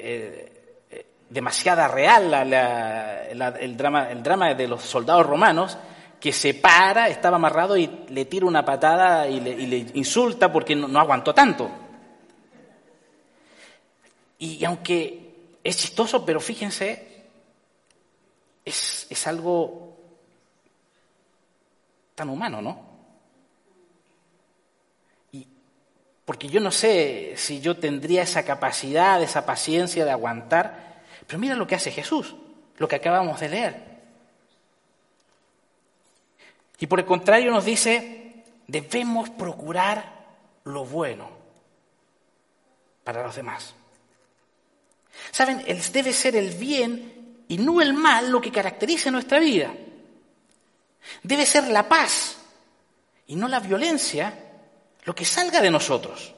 eh, 0.10 1.06
demasiada 1.30 1.88
real 1.88 2.34
el, 2.34 3.78
drama, 3.78 4.10
el 4.10 4.24
drama 4.24 4.54
de 4.54 4.67
los 4.67 4.84
soldados 4.84 5.26
romanos, 5.26 5.78
que 6.20 6.34
se 6.34 6.54
para, 6.54 7.10
estaba 7.10 7.36
amarrado 7.36 7.78
y 7.78 7.88
le 8.10 8.26
tira 8.26 8.46
una 8.46 8.65
patada 8.65 9.28
y 9.28 9.39
le, 9.39 9.78
insulta 9.93 10.52
porque 10.52 10.76
no, 10.76 11.00
aguantó 11.00 11.34
tanto. 11.34 11.70
y 14.39 14.63
aunque 14.65 15.28
es 15.63 15.78
chistoso, 15.78 16.26
pero 16.26 16.39
fíjense, 16.39 17.08
es, 18.67 19.28
algo 19.28 19.96
tan 22.15 22.30
humano, 22.30 22.62
¿no? 22.62 22.82
Y, 25.32 25.48
porque 26.27 26.49
yo 26.49 26.59
no 26.59 26.71
sé 26.71 27.35
si 27.37 27.61
yo 27.61 27.77
tendría 27.77 28.23
esa 28.23 28.43
capacidad, 28.43 29.23
esa 29.23 29.45
paciencia 29.45 30.03
de 30.03 30.11
aguantar, 30.11 31.01
pero 31.25 31.39
mira 31.39 31.55
lo 31.55 31.65
que 31.65 31.75
hace 31.75 31.89
Jesús, 31.89 32.35
lo 32.75 32.85
que 32.85 32.97
acabamos 32.97 33.39
de 33.39 33.47
leer. 33.47 33.83
Y 36.79 36.87
por 36.87 36.99
el 36.99 37.05
contrario 37.05 37.49
nos 37.49 37.63
dice, 37.63 38.43
debemos 38.67 39.29
procurar 39.29 40.25
lo 40.65 40.83
bueno 40.83 41.29
para 43.05 43.23
los 43.23 43.37
demás. 43.37 43.73
Saben, 45.31 45.63
debe 45.93 46.11
ser 46.11 46.35
el 46.35 46.55
bien 46.55 47.45
y 47.47 47.57
no 47.57 47.79
el 47.79 47.93
mal 47.93 48.29
lo 48.29 48.41
que 48.41 48.51
caracteriza 48.51 49.11
nuestra 49.11 49.39
vida. 49.39 49.73
Debe 51.23 51.45
ser 51.45 51.69
la 51.69 51.87
paz 51.87 52.37
y 53.27 53.37
no 53.37 53.47
la 53.47 53.61
violencia 53.61 54.46
lo 55.08 55.15
que 55.15 55.24
salga 55.24 55.62
de 55.62 55.72
nosotros. 55.72 56.34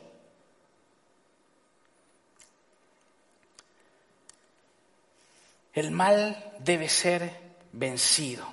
El 5.74 5.90
mal 5.90 6.54
debe 6.60 6.88
ser 6.88 7.32
vencido. 7.72 8.46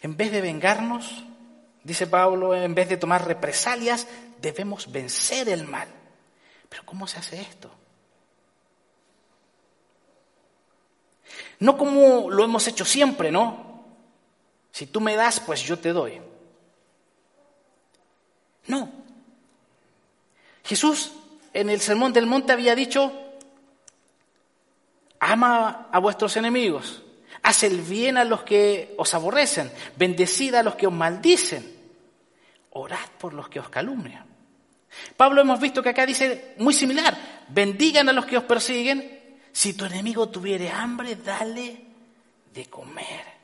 En 0.00 0.16
vez 0.16 0.30
de 0.30 0.40
vengarnos, 0.40 1.24
dice 1.82 2.06
Pablo, 2.06 2.54
en 2.54 2.72
vez 2.76 2.88
de 2.88 2.96
tomar 2.96 3.26
represalias, 3.26 4.06
debemos 4.40 4.92
vencer 4.92 5.48
el 5.48 5.66
mal. 5.66 5.88
Pero 6.68 6.86
¿cómo 6.86 7.08
se 7.08 7.18
hace 7.18 7.40
esto? 7.40 7.68
No 11.58 11.76
como 11.76 12.30
lo 12.30 12.44
hemos 12.44 12.68
hecho 12.68 12.84
siempre, 12.84 13.32
¿no? 13.32 13.82
Si 14.70 14.86
tú 14.86 15.00
me 15.00 15.16
das, 15.16 15.40
pues 15.40 15.64
yo 15.64 15.80
te 15.80 15.92
doy. 15.92 16.20
No. 18.68 18.90
Jesús 20.64 21.12
en 21.52 21.70
el 21.70 21.80
Sermón 21.80 22.12
del 22.12 22.26
Monte 22.26 22.52
había 22.52 22.74
dicho, 22.74 23.12
ama 25.18 25.88
a 25.90 25.98
vuestros 25.98 26.36
enemigos, 26.36 27.02
haz 27.42 27.62
el 27.64 27.80
bien 27.80 28.16
a 28.16 28.24
los 28.24 28.42
que 28.42 28.94
os 28.98 29.12
aborrecen, 29.14 29.72
bendecid 29.96 30.54
a 30.54 30.62
los 30.62 30.74
que 30.76 30.86
os 30.86 30.92
maldicen, 30.92 31.76
orad 32.72 33.08
por 33.18 33.32
los 33.32 33.48
que 33.48 33.60
os 33.60 33.68
calumnian. 33.68 34.26
Pablo 35.16 35.40
hemos 35.40 35.60
visto 35.60 35.82
que 35.82 35.88
acá 35.88 36.06
dice 36.06 36.54
muy 36.58 36.74
similar, 36.74 37.16
bendigan 37.48 38.08
a 38.08 38.12
los 38.12 38.26
que 38.26 38.36
os 38.36 38.44
persiguen 38.44 39.38
si 39.52 39.74
tu 39.74 39.86
enemigo 39.86 40.28
tuviere 40.28 40.70
hambre, 40.70 41.16
dale 41.16 41.84
de 42.52 42.66
comer. 42.66 43.38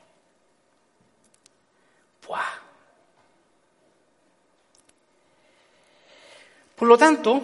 Por 6.75 6.87
lo 6.87 6.97
tanto, 6.97 7.41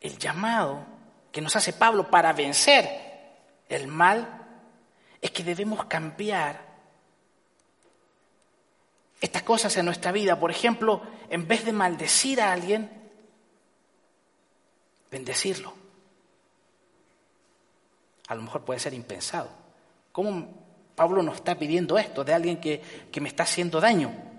el 0.00 0.18
llamado 0.18 0.84
que 1.30 1.40
nos 1.40 1.54
hace 1.56 1.72
Pablo 1.72 2.10
para 2.10 2.32
vencer 2.32 2.88
el 3.68 3.86
mal 3.86 4.46
es 5.20 5.30
que 5.30 5.44
debemos 5.44 5.84
cambiar 5.84 6.68
estas 9.20 9.42
cosas 9.42 9.76
en 9.76 9.84
nuestra 9.84 10.12
vida. 10.12 10.40
Por 10.40 10.50
ejemplo, 10.50 11.02
en 11.28 11.46
vez 11.46 11.64
de 11.64 11.72
maldecir 11.72 12.40
a 12.40 12.52
alguien, 12.52 12.90
bendecirlo 15.10 15.80
a 18.30 18.36
lo 18.36 18.42
mejor 18.42 18.64
puede 18.64 18.78
ser 18.78 18.94
impensado. 18.94 19.50
¿Cómo 20.12 20.54
Pablo 20.94 21.20
nos 21.20 21.34
está 21.34 21.58
pidiendo 21.58 21.98
esto 21.98 22.22
de 22.22 22.32
alguien 22.32 22.60
que, 22.60 22.80
me 23.20 23.28
está 23.28 23.42
haciendo 23.42 23.80
daño? 23.80 24.29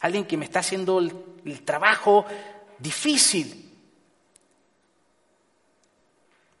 Alguien 0.00 0.24
que 0.24 0.36
me 0.36 0.44
está 0.44 0.60
haciendo 0.60 0.98
el, 0.98 1.62
trabajo 1.64 2.24
difícil. 2.78 3.72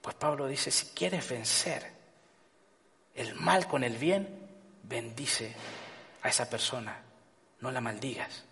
Pues 0.00 0.16
Pablo 0.16 0.46
dice, 0.46 0.70
si 0.70 0.86
quieres 0.94 1.28
vencer 1.28 1.86
el 3.14 3.34
mal 3.34 3.66
con 3.66 3.84
el 3.84 3.96
bien, 3.96 4.28
bendice 4.82 5.54
a 6.22 6.28
esa 6.28 6.48
persona, 6.48 7.02
no 7.60 7.70
la 7.70 7.80
maldigas. 7.80 8.44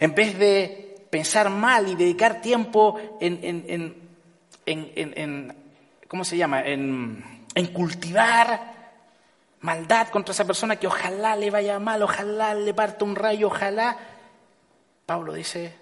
En 0.00 0.14
vez 0.14 0.38
de 0.38 1.06
pensar 1.10 1.50
mal 1.50 1.88
y 1.88 1.94
dedicar 1.94 2.40
tiempo 2.40 3.18
en, 3.20 3.38
en, 3.42 4.04
en 4.66 5.68
¿cómo 6.08 6.24
se 6.24 6.36
llama?, 6.36 6.62
en, 6.62 7.22
cultivar 7.72 8.77
maldad 9.60 10.08
contra 10.08 10.32
esa 10.32 10.44
persona 10.44 10.76
que 10.76 10.86
ojalá 10.86 11.36
le 11.36 11.50
vaya 11.50 11.78
mal, 11.78 12.02
ojalá 12.02 12.54
le 12.54 12.74
parta 12.74 13.04
un 13.04 13.16
rayo, 13.16 13.48
ojalá. 13.48 13.96
Pablo 15.06 15.32
dice, 15.32 15.76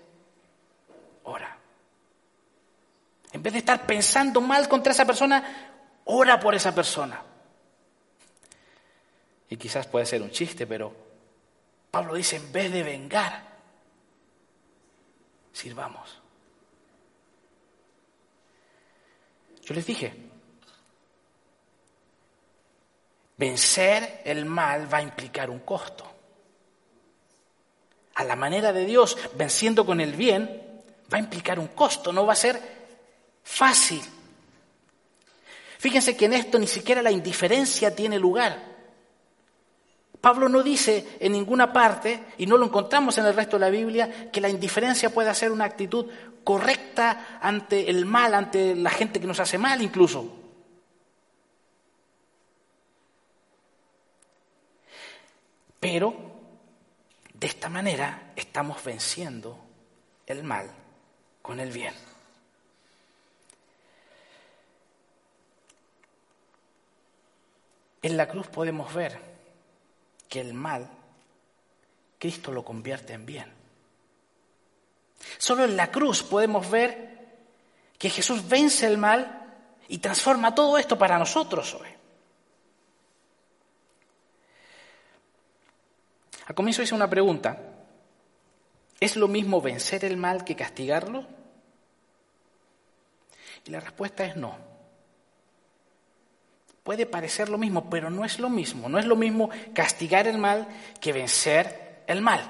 ora. 1.25 1.57
En 3.33 3.43
vez 3.43 3.53
de 3.53 3.59
estar 3.59 3.85
pensando 3.87 4.41
mal 4.41 4.69
contra 4.69 4.93
esa 4.93 5.05
persona, 5.05 5.83
ora 6.05 6.41
por 6.41 6.55
esa 6.55 6.75
persona. 6.75 7.23
Y 9.49 9.57
quizás 9.57 9.87
puede 9.87 10.07
ser 10.07 10.23
un 10.23 10.31
chiste, 10.31 10.67
pero 10.67 10.93
Pablo 11.91 12.15
dice, 12.15 12.37
en 12.37 12.53
vez 12.53 12.73
de 12.73 12.83
vengar, 12.83 13.43
sirvamos. 15.53 16.21
Yo 19.63 19.75
les 19.75 19.87
dije, 19.87 20.26
vencer 23.37 24.23
el 24.25 24.45
mal 24.45 24.93
va 24.93 24.99
a 24.99 25.03
implicar 25.03 25.51
un 25.51 25.61
costo. 25.61 26.05
A 28.15 28.25
la 28.25 28.37
manera 28.37 28.73
de 28.73 28.87
Dios, 28.87 29.17
venciendo 29.35 29.85
con 29.85 30.01
el 30.01 30.15
bien, 30.15 30.63
va 31.13 31.19
a 31.19 31.21
implicar 31.21 31.59
un 31.59 31.69
costo, 31.69 32.13
no 32.13 32.25
va 32.25 32.33
a 32.33 32.37
ser 32.37 32.61
fácil. 33.43 34.03
Fíjense 35.79 36.17
que 36.17 36.25
en 36.25 36.33
esto 36.33 36.59
ni 36.59 36.67
siquiera 36.67 37.03
la 37.03 37.11
indiferencia 37.11 37.95
tiene 37.95 38.19
lugar. 38.19 38.75
Pablo 40.21 40.49
no 40.49 40.63
dice 40.63 41.17
en 41.21 41.33
ninguna 41.33 41.73
parte, 41.73 42.25
y 42.39 42.47
no 42.47 42.57
lo 42.57 42.65
encontramos 42.65 43.19
en 43.19 43.27
el 43.27 43.35
resto 43.35 43.57
de 43.57 43.61
la 43.61 43.71
Biblia, 43.71 44.31
que 44.33 44.41
la 44.41 44.49
indiferencia 44.49 45.11
pueda 45.11 45.35
ser 45.35 45.53
una 45.53 45.67
actitud 45.67 46.07
correcta 46.43 47.39
ante 47.41 47.91
el 47.91 48.07
mal, 48.07 48.33
ante 48.33 48.75
la 48.75 48.91
gente 48.91 49.21
que 49.21 49.27
nos 49.27 49.41
hace 49.41 49.59
mal 49.59 49.83
incluso. 49.83 50.46
Pero 55.81 56.15
de 57.33 57.47
esta 57.47 57.69
manera 57.69 58.33
estamos 58.35 58.83
venciendo 58.83 59.59
el 60.27 60.43
mal 60.43 60.71
con 61.43 61.61
el 61.61 61.71
bien. 61.71 61.95
En 68.03 68.17
la 68.17 68.29
cruz 68.29 68.47
podemos 68.47 68.95
ver 68.95 69.19
que 70.29 70.41
el 70.41 70.55
mal, 70.55 70.89
Cristo 72.19 72.53
lo 72.53 72.65
convierte 72.65 73.13
en 73.13 73.27
bien. 73.27 73.53
Solo 75.39 75.65
en 75.65 75.77
la 75.77 75.91
cruz 75.91 76.23
podemos 76.23 76.71
ver 76.71 77.17
que 77.99 78.11
Jesús 78.11 78.49
vence 78.49 78.87
el 78.87 78.99
mal 78.99 79.57
y 79.89 79.99
transforma 79.99 80.55
todo 80.55 80.79
esto 80.79 80.97
para 80.99 81.19
nosotros 81.19 81.75
hoy. 81.75 81.96
Al 86.47 86.55
comienzo 86.55 86.83
hice 86.83 86.95
una 86.95 87.11
pregunta. 87.11 87.59
¿Es 88.99 89.17
lo 89.17 89.29
mismo 89.29 89.61
vencer 89.61 90.05
el 90.05 90.17
mal 90.17 90.45
que 90.45 90.57
castigarlo? 90.57 91.27
Y 93.65 93.71
la 93.71 93.81
respuesta 93.81 94.25
es 94.25 94.37
no. 94.37 94.57
Puede 96.83 97.05
parecer 97.05 97.49
lo 97.49 97.59
mismo, 97.59 97.91
pero 97.91 98.11
no 98.11 98.25
es 98.25 98.39
lo 98.39 98.49
mismo. 98.49 98.89
No 98.89 98.99
es 98.99 99.07
lo 99.07 99.17
mismo 99.17 99.51
castigar 99.75 100.29
el 100.29 100.39
mal 100.39 100.69
que 101.01 101.13
vencer 101.13 102.05
el 102.07 102.23
mal. 102.23 102.49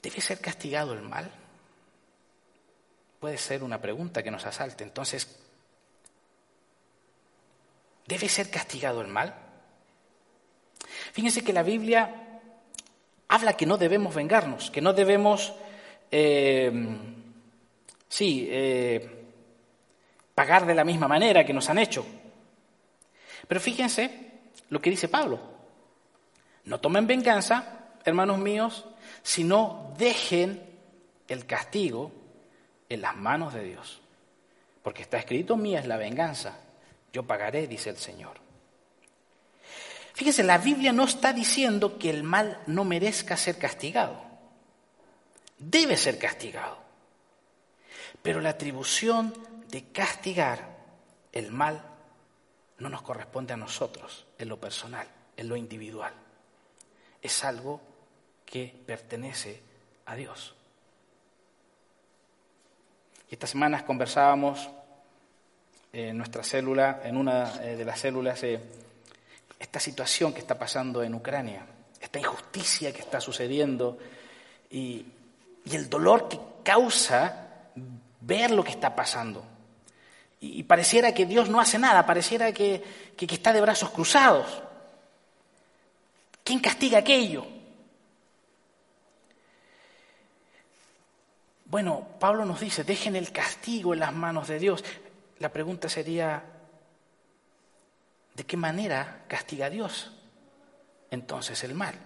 ¿Debe 0.00 0.20
ser 0.20 0.40
castigado 0.40 0.92
el 0.92 1.02
mal? 1.02 1.28
Puede 3.18 3.36
ser 3.36 3.64
una 3.64 3.80
pregunta 3.80 4.22
que 4.22 4.30
nos 4.30 4.46
asalte. 4.46 4.84
Entonces, 4.84 5.40
¿debe 8.06 8.28
ser 8.28 8.48
castigado 8.48 9.00
el 9.00 9.08
mal? 9.08 9.47
Fíjense 11.12 11.42
que 11.42 11.52
la 11.52 11.62
Biblia 11.62 12.40
habla 13.28 13.52
que 13.54 13.66
no 13.66 13.76
debemos 13.76 14.14
vengarnos, 14.14 14.70
que 14.70 14.80
no 14.80 14.92
debemos, 14.92 15.52
eh, 16.10 16.72
sí, 18.08 18.46
eh, 18.50 19.26
pagar 20.34 20.66
de 20.66 20.74
la 20.74 20.84
misma 20.84 21.08
manera 21.08 21.44
que 21.44 21.52
nos 21.52 21.68
han 21.68 21.78
hecho. 21.78 22.04
Pero 23.46 23.60
fíjense 23.60 24.10
lo 24.70 24.80
que 24.80 24.90
dice 24.90 25.08
Pablo. 25.08 25.40
No 26.64 26.80
tomen 26.80 27.06
venganza, 27.06 27.90
hermanos 28.04 28.38
míos, 28.38 28.84
sino 29.22 29.94
dejen 29.98 30.62
el 31.28 31.46
castigo 31.46 32.12
en 32.88 33.02
las 33.02 33.16
manos 33.16 33.54
de 33.54 33.64
Dios. 33.64 34.00
Porque 34.82 35.02
está 35.02 35.18
escrito, 35.18 35.56
mía 35.56 35.80
es 35.80 35.86
la 35.86 35.96
venganza, 35.96 36.58
yo 37.12 37.26
pagaré, 37.26 37.66
dice 37.66 37.90
el 37.90 37.96
Señor. 37.96 38.47
Fíjese, 40.18 40.42
la 40.42 40.58
Biblia 40.58 40.90
no 40.90 41.04
está 41.04 41.32
diciendo 41.32 41.96
que 41.96 42.10
el 42.10 42.24
mal 42.24 42.60
no 42.66 42.82
merezca 42.82 43.36
ser 43.36 43.56
castigado. 43.56 44.20
Debe 45.60 45.96
ser 45.96 46.18
castigado. 46.18 46.76
Pero 48.20 48.40
la 48.40 48.48
atribución 48.48 49.32
de 49.68 49.92
castigar 49.92 50.76
el 51.30 51.52
mal 51.52 51.80
no 52.78 52.88
nos 52.88 53.02
corresponde 53.02 53.52
a 53.52 53.56
nosotros, 53.56 54.26
en 54.38 54.48
lo 54.48 54.58
personal, 54.58 55.06
en 55.36 55.48
lo 55.48 55.54
individual. 55.54 56.12
Es 57.22 57.44
algo 57.44 57.80
que 58.44 58.74
pertenece 58.86 59.62
a 60.06 60.16
Dios. 60.16 60.52
Y 63.30 63.34
estas 63.34 63.50
semanas 63.50 63.84
conversábamos 63.84 64.68
en 65.92 66.18
nuestra 66.18 66.42
célula, 66.42 67.02
en 67.04 67.16
una 67.16 67.64
eh, 67.64 67.76
de 67.76 67.84
las 67.84 68.00
células, 68.00 68.42
eh, 68.42 68.60
esta 69.58 69.80
situación 69.80 70.32
que 70.32 70.40
está 70.40 70.58
pasando 70.58 71.02
en 71.02 71.14
Ucrania, 71.14 71.66
esta 72.00 72.18
injusticia 72.18 72.92
que 72.92 73.00
está 73.00 73.20
sucediendo 73.20 73.98
y, 74.70 75.06
el 75.70 75.90
dolor 75.90 76.30
que 76.30 76.40
causa 76.62 77.70
ver 78.22 78.50
lo 78.52 78.64
que 78.64 78.70
está 78.70 78.96
pasando. 78.96 79.44
Y, 80.40 80.62
pareciera 80.62 81.12
que 81.12 81.26
Dios 81.26 81.50
no 81.50 81.60
hace 81.60 81.78
nada, 81.78 82.06
pareciera 82.06 82.52
que, 82.52 82.82
que 83.16 83.26
está 83.26 83.52
de 83.52 83.60
brazos 83.60 83.90
cruzados. 83.90 84.62
¿Quién 86.42 86.60
castiga 86.60 86.98
aquello? 86.98 87.46
Bueno, 91.66 92.08
Pablo 92.18 92.46
nos 92.46 92.60
dice, 92.60 92.82
dejen 92.82 93.14
el 93.14 93.30
castigo 93.30 93.92
en 93.92 94.00
las 94.00 94.14
manos 94.14 94.48
de 94.48 94.58
Dios. 94.58 94.82
La 95.38 95.50
pregunta 95.50 95.90
sería, 95.90 96.42
¿De 98.38 98.44
qué 98.44 98.56
manera 98.56 99.24
castiga 99.26 99.68
Dios 99.68 100.12
entonces 101.10 101.64
el 101.64 101.74
mal? 101.74 101.96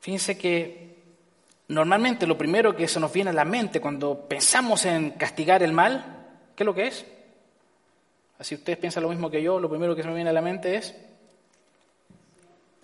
Fíjense 0.00 0.36
que 0.36 0.96
normalmente 1.68 2.26
lo 2.26 2.36
primero 2.36 2.74
que 2.74 2.88
se 2.88 2.98
nos 2.98 3.12
viene 3.12 3.30
a 3.30 3.34
la 3.34 3.44
mente 3.44 3.80
cuando 3.80 4.26
pensamos 4.26 4.84
en 4.84 5.12
castigar 5.12 5.62
el 5.62 5.72
mal, 5.72 6.26
¿qué 6.56 6.64
es 6.64 6.66
lo 6.66 6.74
que 6.74 6.88
es? 6.88 7.06
Así 8.40 8.56
ustedes 8.56 8.76
piensan 8.76 9.04
lo 9.04 9.10
mismo 9.10 9.30
que 9.30 9.40
yo, 9.40 9.60
lo 9.60 9.70
primero 9.70 9.94
que 9.94 10.02
se 10.02 10.08
me 10.08 10.16
viene 10.16 10.30
a 10.30 10.32
la 10.32 10.42
mente 10.42 10.74
es 10.74 10.92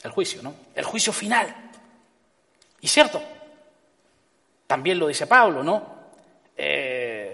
el 0.05 0.13
juicio, 0.13 0.45
¿no? 0.45 0.55
El 0.77 0.85
juicio 0.85 1.13
final. 1.13 1.73
Y 2.83 2.87
cierto, 2.87 3.21
también 4.69 4.97
lo 4.97 5.09
dice 5.09 5.27
Pablo, 5.27 5.65
¿no? 5.65 5.99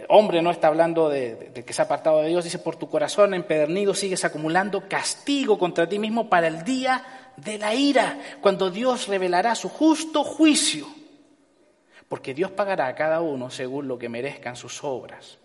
Hombre 0.08 0.42
no 0.42 0.50
está 0.50 0.68
hablando 0.68 1.08
de, 1.08 1.52
que 1.66 1.72
se 1.72 1.82
ha 1.82 1.84
apartado 1.84 2.20
de 2.22 2.28
Dios, 2.28 2.44
dice, 2.44 2.58
por 2.58 2.76
tu 2.76 2.88
corazón 2.88 3.34
empedernido 3.34 3.94
sigues 3.94 4.24
acumulando 4.24 4.88
castigo 4.88 5.58
contra 5.58 5.88
ti 5.88 5.98
mismo 5.98 6.28
para 6.28 6.46
el 6.46 6.64
día 6.64 7.32
de 7.36 7.58
la 7.58 7.74
ira, 7.74 8.18
cuando 8.40 8.70
Dios 8.70 9.08
revelará 9.08 9.54
su 9.54 9.68
justo 9.68 10.24
juicio, 10.24 10.86
porque 12.08 12.34
Dios 12.34 12.50
pagará 12.50 12.86
a 12.86 12.94
cada 12.94 13.20
uno 13.20 13.50
según 13.50 13.88
lo 13.88 13.98
que 13.98 14.08
merezcan 14.08 14.56
sus 14.56 14.82
obras. 14.82 15.38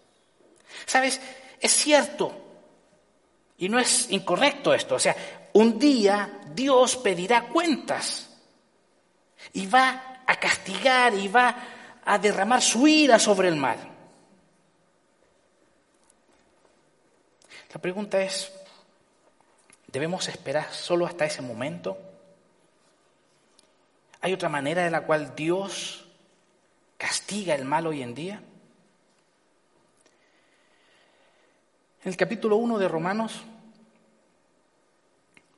¿Sabes? 0.86 1.19
Es 1.60 1.71
cierto, 1.71 2.32
y 3.58 3.67
no 3.69 3.80
es 3.80 4.10
incorrecto 4.12 4.74
esto, 4.74 4.95
o 4.95 5.00
sea, 5.00 5.15
un 5.54 5.78
día 5.78 6.39
Dios 6.54 6.95
pedirá 6.97 7.47
cuentas 7.47 8.30
y 9.54 9.67
va 9.67 10.24
a 10.26 10.36
castigar 10.38 11.13
y 11.13 11.28
va 11.28 11.56
a 12.06 12.17
derramar 12.17 12.62
su 12.62 12.88
ira 12.88 13.19
sobre 13.19 13.50
el 13.50 13.58
mal. 13.58 13.91
La 17.74 17.80
pregunta 17.80 18.22
es, 18.22 18.52
¿debemos 19.88 20.28
esperar 20.28 20.72
solo 20.74 21.06
hasta 21.06 21.26
ese 21.26 21.42
momento? 21.42 21.98
¿Hay 24.20 24.34
otra 24.34 24.50
manera 24.50 24.84
de 24.84 24.92
la 24.92 25.06
cual 25.06 25.36
Dios 25.36 26.06
castiga 26.98 27.56
el 27.56 27.66
mal 27.66 27.88
hoy 27.88 28.02
en 28.02 28.14
día? 28.14 28.44
En 32.04 32.10
el 32.10 32.18
capítulo 32.18 32.58
1 32.58 32.78
de 32.78 32.88
Romanos, 32.88 33.42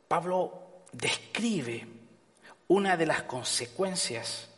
Pablo 0.07 0.83
describe 0.91 1.87
una 2.67 2.95
de 2.95 3.05
las 3.07 3.23
consecuencias 3.23 4.49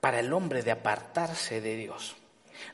para 0.00 0.18
el 0.18 0.32
hombre 0.32 0.62
de 0.62 0.72
apartarse 0.72 1.60
de 1.60 1.76
Dios. 1.76 2.16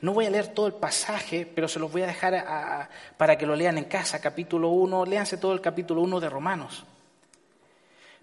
No 0.00 0.12
voy 0.12 0.26
a 0.26 0.30
leer 0.30 0.48
todo 0.48 0.66
el 0.66 0.74
pasaje, 0.74 1.50
pero 1.52 1.68
se 1.68 1.78
los 1.78 1.90
voy 1.90 2.02
a 2.02 2.06
dejar 2.06 2.88
para 3.16 3.36
que 3.36 3.46
lo 3.46 3.56
lean 3.56 3.78
en 3.78 3.84
casa, 3.84 4.20
capítulo 4.20 4.68
1, 4.68 5.06
léanse 5.06 5.36
todo 5.36 5.52
el 5.52 5.60
capítulo 5.60 6.02
1 6.02 6.20
de 6.20 6.28
Romanos. 6.28 6.84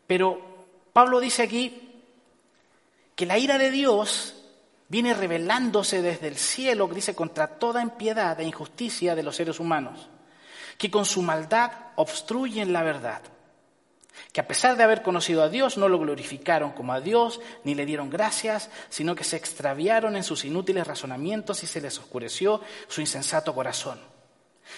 Pero 0.08 0.40
Pablo 0.94 1.20
dice 1.20 1.44
aquí 1.44 2.02
que 3.16 3.26
la 3.26 3.38
ira 3.38 3.58
de 3.58 3.72
Dios 3.72 4.44
viene 4.88 5.14
revelándose 5.14 6.02
desde 6.02 6.28
el 6.28 6.38
cielo, 6.38 6.88
dice, 6.88 7.16
contra 7.16 7.48
toda 7.48 7.82
impiedad 7.82 8.40
e 8.40 8.44
injusticia 8.44 9.16
de 9.16 9.24
los 9.24 9.36
seres 9.36 9.60
humanos, 9.60 10.10
que 10.78 10.92
con 10.92 11.06
su 11.06 11.22
maldad 11.22 11.72
obstruyen 11.96 12.72
la 12.72 12.84
verdad 12.84 13.22
que 14.32 14.42
a 14.42 14.48
pesar 14.48 14.76
de 14.78 14.84
haber 14.84 15.02
conocido 15.02 15.44
a 15.44 15.50
Dios 15.50 15.78
no 15.78 15.88
lo 15.88 16.00
glorificaron 16.00 16.72
como 16.72 16.94
a 16.94 17.02
Dios, 17.02 17.40
ni 17.64 17.76
le 17.76 17.86
dieron 17.86 18.10
gracias, 18.10 18.70
sino 18.90 19.16
que 19.16 19.24
se 19.24 19.38
extraviaron 19.38 20.16
en 20.16 20.24
sus 20.24 20.46
inútiles 20.46 20.88
razonamientos 20.88 21.64
y 21.64 21.68
se 21.68 21.82
les 21.82 21.98
oscureció 22.00 22.62
su 22.88 23.02
insensato 23.02 23.54
corazón. 23.54 24.00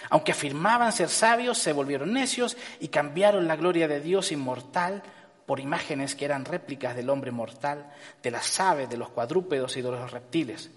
Aunque 0.09 0.31
afirmaban 0.31 0.91
ser 0.91 1.09
sabios, 1.09 1.57
se 1.57 1.73
volvieron 1.73 2.13
necios 2.13 2.57
y 2.79 2.89
cambiaron 2.89 3.47
la 3.47 3.55
gloria 3.55 3.87
de 3.87 4.01
Dios 4.01 4.31
inmortal 4.31 5.01
por 5.45 5.59
imágenes 5.59 6.13
que 6.13 6.25
eran 6.25 6.45
réplicas 6.45 6.95
del 6.95 7.09
hombre 7.09 7.31
mortal, 7.31 7.91
de 8.21 8.31
las 8.31 8.59
aves, 8.59 8.89
de 8.89 8.97
los 8.97 9.09
cuadrúpedos 9.09 9.77
y 9.77 9.81
de 9.81 9.91
los 9.91 10.11
reptiles. 10.11 10.69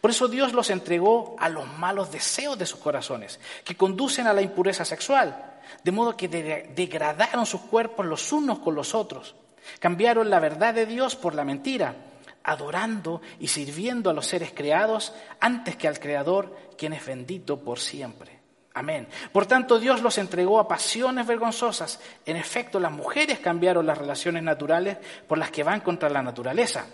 Por 0.00 0.10
eso 0.10 0.28
Dios 0.28 0.52
los 0.52 0.70
entregó 0.70 1.36
a 1.38 1.48
los 1.48 1.66
malos 1.78 2.12
deseos 2.12 2.56
de 2.56 2.64
sus 2.64 2.78
corazones, 2.78 3.40
que 3.64 3.76
conducen 3.76 4.26
a 4.26 4.32
la 4.32 4.40
impureza 4.40 4.84
sexual 4.84 5.53
de 5.82 5.92
modo 5.92 6.16
que 6.16 6.28
degradaron 6.28 7.46
sus 7.46 7.62
cuerpos 7.62 8.06
los 8.06 8.32
unos 8.32 8.58
con 8.58 8.74
los 8.74 8.94
otros. 8.94 9.34
Cambiaron 9.78 10.30
la 10.30 10.40
verdad 10.40 10.74
de 10.74 10.86
Dios 10.86 11.16
por 11.16 11.34
la 11.34 11.44
mentira, 11.44 11.94
adorando 12.42 13.22
y 13.40 13.48
sirviendo 13.48 14.10
a 14.10 14.12
los 14.12 14.26
seres 14.26 14.52
creados 14.54 15.14
antes 15.40 15.76
que 15.76 15.88
al 15.88 15.98
Creador, 15.98 16.56
quien 16.76 16.92
es 16.92 17.04
bendito 17.04 17.58
por 17.58 17.78
siempre. 17.78 18.44
Amén. 18.74 19.06
Por 19.32 19.46
tanto, 19.46 19.78
Dios 19.78 20.02
los 20.02 20.18
entregó 20.18 20.58
a 20.58 20.66
pasiones 20.66 21.26
vergonzosas. 21.26 22.00
En 22.26 22.36
efecto, 22.36 22.80
las 22.80 22.90
mujeres 22.90 23.38
cambiaron 23.38 23.86
las 23.86 23.96
relaciones 23.96 24.42
naturales 24.42 24.98
por 25.28 25.38
las 25.38 25.50
que 25.50 25.62
van 25.62 25.80
contra 25.80 26.10
la 26.10 26.22
naturaleza. 26.22 26.86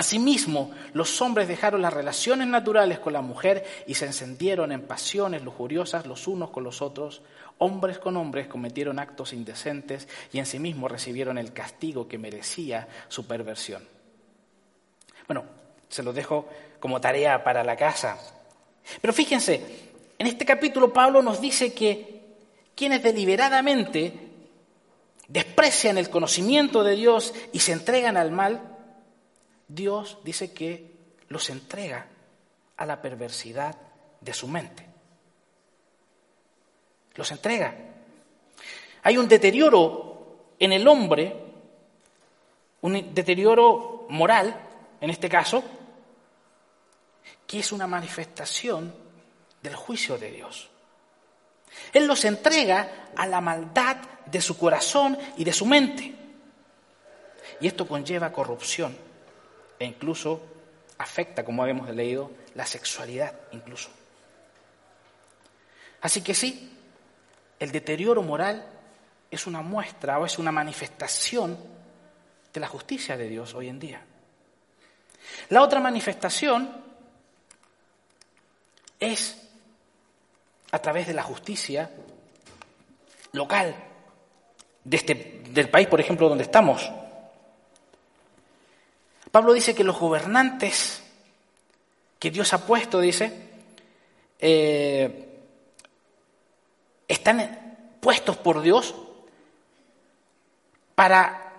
Asimismo, 0.00 0.70
los 0.94 1.20
hombres 1.20 1.46
dejaron 1.46 1.82
las 1.82 1.92
relaciones 1.92 2.46
naturales 2.48 3.00
con 3.00 3.12
la 3.12 3.20
mujer 3.20 3.66
y 3.86 3.96
se 3.96 4.06
encendieron 4.06 4.72
en 4.72 4.80
pasiones 4.80 5.42
lujuriosas 5.42 6.06
los 6.06 6.26
unos 6.26 6.48
con 6.48 6.64
los 6.64 6.80
otros, 6.80 7.20
Hombres 7.62 7.98
con 7.98 8.16
hombres 8.16 8.46
cometieron 8.46 8.98
actos 8.98 9.34
indecentes 9.34 10.08
y 10.32 10.38
en 10.38 10.46
sí 10.46 10.58
mismos 10.58 10.90
recibieron 10.90 11.36
el 11.36 11.52
castigo 11.52 12.08
que 12.08 12.16
merecía 12.16 12.88
su 13.08 13.26
perversión. 13.26 13.86
Bueno, 15.28 15.44
se 15.90 16.02
lo 16.02 16.14
dejo 16.14 16.48
como 16.80 17.02
tarea 17.02 17.44
para 17.44 17.62
la 17.62 17.76
casa. 17.76 18.16
Pero 19.02 19.12
fíjense, 19.12 19.62
en 20.18 20.26
este 20.26 20.46
capítulo 20.46 20.90
Pablo 20.90 21.20
nos 21.20 21.42
dice 21.42 21.74
que 21.74 22.22
quienes 22.74 23.02
deliberadamente 23.02 24.14
desprecian 25.28 25.98
el 25.98 26.08
conocimiento 26.08 26.82
de 26.82 26.96
Dios 26.96 27.34
y 27.52 27.58
se 27.58 27.72
entregan 27.72 28.16
al 28.16 28.30
mal, 28.30 28.69
Dios 29.70 30.18
dice 30.24 30.52
que 30.52 30.90
los 31.28 31.48
entrega 31.48 32.04
a 32.76 32.84
la 32.84 33.00
perversidad 33.00 33.76
de 34.20 34.34
su 34.34 34.48
mente. 34.48 34.84
Los 37.14 37.30
entrega. 37.30 37.72
Hay 39.04 39.16
un 39.16 39.28
deterioro 39.28 40.54
en 40.58 40.72
el 40.72 40.88
hombre, 40.88 41.36
un 42.80 43.14
deterioro 43.14 44.06
moral, 44.08 44.60
en 45.00 45.08
este 45.08 45.28
caso, 45.28 45.62
que 47.46 47.60
es 47.60 47.70
una 47.70 47.86
manifestación 47.86 48.92
del 49.62 49.76
juicio 49.76 50.18
de 50.18 50.32
Dios. 50.32 50.68
Él 51.92 52.08
los 52.08 52.24
entrega 52.24 53.10
a 53.16 53.24
la 53.24 53.40
maldad 53.40 53.98
de 54.26 54.40
su 54.40 54.58
corazón 54.58 55.16
y 55.36 55.44
de 55.44 55.52
su 55.52 55.64
mente. 55.64 56.12
Y 57.60 57.68
esto 57.68 57.86
conlleva 57.86 58.32
corrupción 58.32 59.09
e 59.80 59.86
incluso 59.86 60.40
afecta, 60.98 61.42
como 61.44 61.62
habíamos 61.62 61.88
leído, 61.90 62.30
la 62.54 62.66
sexualidad 62.66 63.34
incluso. 63.52 63.88
Así 66.02 66.20
que 66.22 66.34
sí, 66.34 66.70
el 67.58 67.72
deterioro 67.72 68.22
moral 68.22 68.64
es 69.30 69.46
una 69.46 69.62
muestra 69.62 70.18
o 70.18 70.26
es 70.26 70.38
una 70.38 70.52
manifestación 70.52 71.58
de 72.52 72.60
la 72.60 72.68
justicia 72.68 73.16
de 73.16 73.28
Dios 73.28 73.54
hoy 73.54 73.68
en 73.68 73.80
día. 73.80 74.02
La 75.48 75.62
otra 75.62 75.80
manifestación 75.80 76.70
es 78.98 79.48
a 80.72 80.78
través 80.78 81.06
de 81.06 81.14
la 81.14 81.22
justicia 81.22 81.90
local 83.32 83.74
de 84.84 84.96
este, 84.96 85.42
del 85.50 85.70
país, 85.70 85.88
por 85.88 86.00
ejemplo, 86.00 86.28
donde 86.28 86.44
estamos. 86.44 86.90
Pablo 89.30 89.52
dice 89.52 89.74
que 89.74 89.84
los 89.84 89.98
gobernantes 89.98 91.02
que 92.18 92.30
Dios 92.30 92.52
ha 92.52 92.66
puesto, 92.66 93.00
dice, 93.00 93.32
eh, 94.38 95.38
están 97.08 97.76
puestos 98.00 98.36
por 98.36 98.60
Dios 98.60 98.94
para 100.94 101.52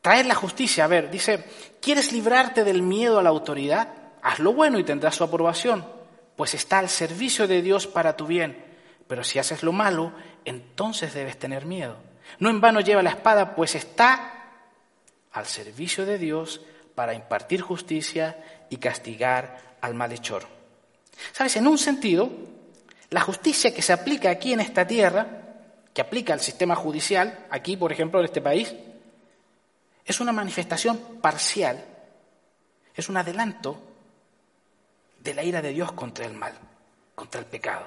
traer 0.00 0.26
la 0.26 0.34
justicia. 0.34 0.84
A 0.84 0.88
ver, 0.88 1.10
dice, 1.10 1.44
¿quieres 1.80 2.12
librarte 2.12 2.64
del 2.64 2.82
miedo 2.82 3.18
a 3.18 3.22
la 3.22 3.28
autoridad? 3.28 3.88
Haz 4.22 4.38
lo 4.38 4.52
bueno 4.52 4.78
y 4.78 4.84
tendrás 4.84 5.14
su 5.16 5.24
aprobación, 5.24 5.86
pues 6.36 6.54
está 6.54 6.78
al 6.78 6.88
servicio 6.88 7.46
de 7.46 7.62
Dios 7.62 7.86
para 7.86 8.16
tu 8.16 8.26
bien. 8.26 8.64
Pero 9.06 9.22
si 9.22 9.38
haces 9.38 9.62
lo 9.62 9.72
malo, 9.72 10.12
entonces 10.44 11.14
debes 11.14 11.38
tener 11.38 11.64
miedo. 11.64 11.96
No 12.38 12.50
en 12.50 12.60
vano 12.60 12.80
lleva 12.80 13.02
la 13.02 13.10
espada, 13.10 13.54
pues 13.54 13.74
está 13.74 14.37
al 15.38 15.46
servicio 15.46 16.04
de 16.04 16.18
Dios 16.18 16.60
para 16.94 17.14
impartir 17.14 17.60
justicia 17.60 18.42
y 18.70 18.78
castigar 18.78 19.76
al 19.80 19.94
malhechor. 19.94 20.46
¿Sabes? 21.32 21.56
En 21.56 21.66
un 21.66 21.78
sentido, 21.78 22.30
la 23.10 23.20
justicia 23.20 23.72
que 23.72 23.82
se 23.82 23.92
aplica 23.92 24.30
aquí 24.30 24.52
en 24.52 24.60
esta 24.60 24.86
tierra, 24.86 25.26
que 25.94 26.00
aplica 26.00 26.32
al 26.32 26.40
sistema 26.40 26.74
judicial, 26.74 27.46
aquí, 27.50 27.76
por 27.76 27.92
ejemplo, 27.92 28.18
en 28.18 28.26
este 28.26 28.40
país, 28.40 28.74
es 30.04 30.20
una 30.20 30.32
manifestación 30.32 30.98
parcial, 31.20 31.84
es 32.94 33.08
un 33.08 33.16
adelanto 33.16 33.80
de 35.20 35.34
la 35.34 35.44
ira 35.44 35.62
de 35.62 35.72
Dios 35.72 35.92
contra 35.92 36.26
el 36.26 36.34
mal, 36.34 36.54
contra 37.14 37.40
el 37.40 37.46
pecado. 37.46 37.86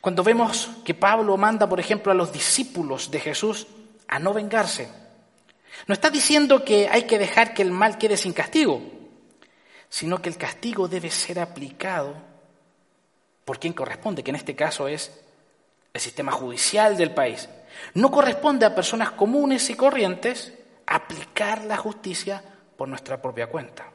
Cuando 0.00 0.24
vemos 0.24 0.70
que 0.84 0.94
Pablo 0.94 1.36
manda, 1.36 1.68
por 1.68 1.78
ejemplo, 1.78 2.10
a 2.10 2.14
los 2.14 2.32
discípulos 2.32 3.10
de 3.10 3.20
Jesús 3.20 3.66
a 4.08 4.18
no 4.18 4.32
vengarse, 4.32 4.88
no 5.86 5.92
está 5.92 6.10
diciendo 6.10 6.64
que 6.64 6.88
hay 6.88 7.02
que 7.02 7.18
dejar 7.18 7.54
que 7.54 7.62
el 7.62 7.70
mal 7.70 7.98
quede 7.98 8.16
sin 8.16 8.32
castigo, 8.32 8.80
sino 9.88 10.20
que 10.20 10.28
el 10.28 10.36
castigo 10.36 10.88
debe 10.88 11.10
ser 11.10 11.38
aplicado 11.38 12.14
por 13.44 13.58
quien 13.58 13.72
corresponde, 13.72 14.24
que 14.24 14.30
en 14.30 14.36
este 14.36 14.56
caso 14.56 14.88
es 14.88 15.12
el 15.92 16.00
sistema 16.00 16.32
judicial 16.32 16.96
del 16.96 17.12
país. 17.12 17.48
No 17.94 18.10
corresponde 18.10 18.66
a 18.66 18.74
personas 18.74 19.12
comunes 19.12 19.68
y 19.70 19.74
corrientes 19.74 20.52
aplicar 20.86 21.64
la 21.64 21.76
justicia 21.76 22.42
por 22.76 22.88
nuestra 22.88 23.20
propia 23.20 23.48
cuenta. 23.48 23.92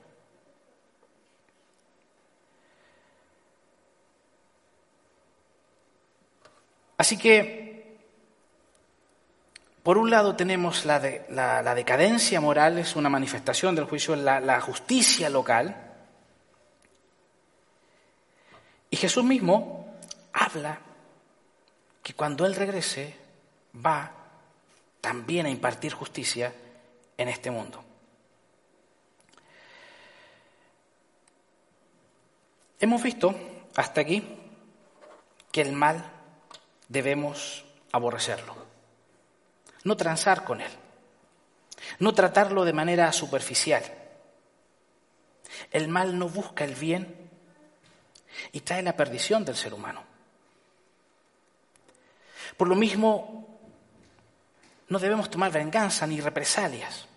Así 6.98 7.18
que, 7.18 7.61
por 9.84 9.98
un 9.98 10.10
lado 10.10 10.36
tenemos 10.36 10.86
la, 10.86 11.00
decadencia 11.00 12.40
moral, 12.40 12.78
es 12.78 12.96
una 12.96 13.10
manifestación 13.10 13.76
del 13.76 13.86
juicio, 13.86 14.16
la, 14.16 14.40
la 14.40 14.62
justicia 14.62 15.30
local. 15.30 15.76
Y 18.90 18.98
Jesús 18.98 19.24
mismo 19.24 19.96
habla 20.34 20.80
que 22.04 22.14
cuando 22.14 22.46
Él 22.46 22.56
regrese 22.56 23.16
va 23.76 24.12
también 25.00 25.46
a 25.46 25.50
impartir 25.50 25.94
justicia 25.94 26.54
en 27.18 27.28
este 27.28 27.50
mundo. 27.50 27.84
Hemos 32.80 33.04
visto 33.04 33.36
hasta 33.76 34.02
aquí 34.02 34.24
que 35.52 35.62
el 35.62 35.72
mal 35.74 36.04
debemos 36.88 37.64
aborrecerlo, 37.92 38.56
no 39.84 39.98
transar 39.98 40.44
con 40.44 40.62
él, 40.62 40.72
no 42.00 42.14
tratarlo 42.14 42.66
de 42.66 42.74
manera 42.74 43.12
superficial. 43.12 43.84
El 45.72 45.88
mal 45.88 46.18
no 46.18 46.30
busca 46.30 46.64
el 46.64 46.76
bien 46.76 47.30
y 48.52 48.62
trae 48.62 48.82
la 48.82 48.96
perdición 48.96 49.44
del 49.46 49.56
ser 49.56 49.74
humano. 49.74 50.04
Por 52.58 52.68
lo 52.68 52.76
mismo, 52.76 53.60
no 54.90 55.00
debemos 55.00 55.30
tomar 55.30 55.52
venganza 55.52 56.06
ni 56.06 56.20
represalias. 56.20 57.08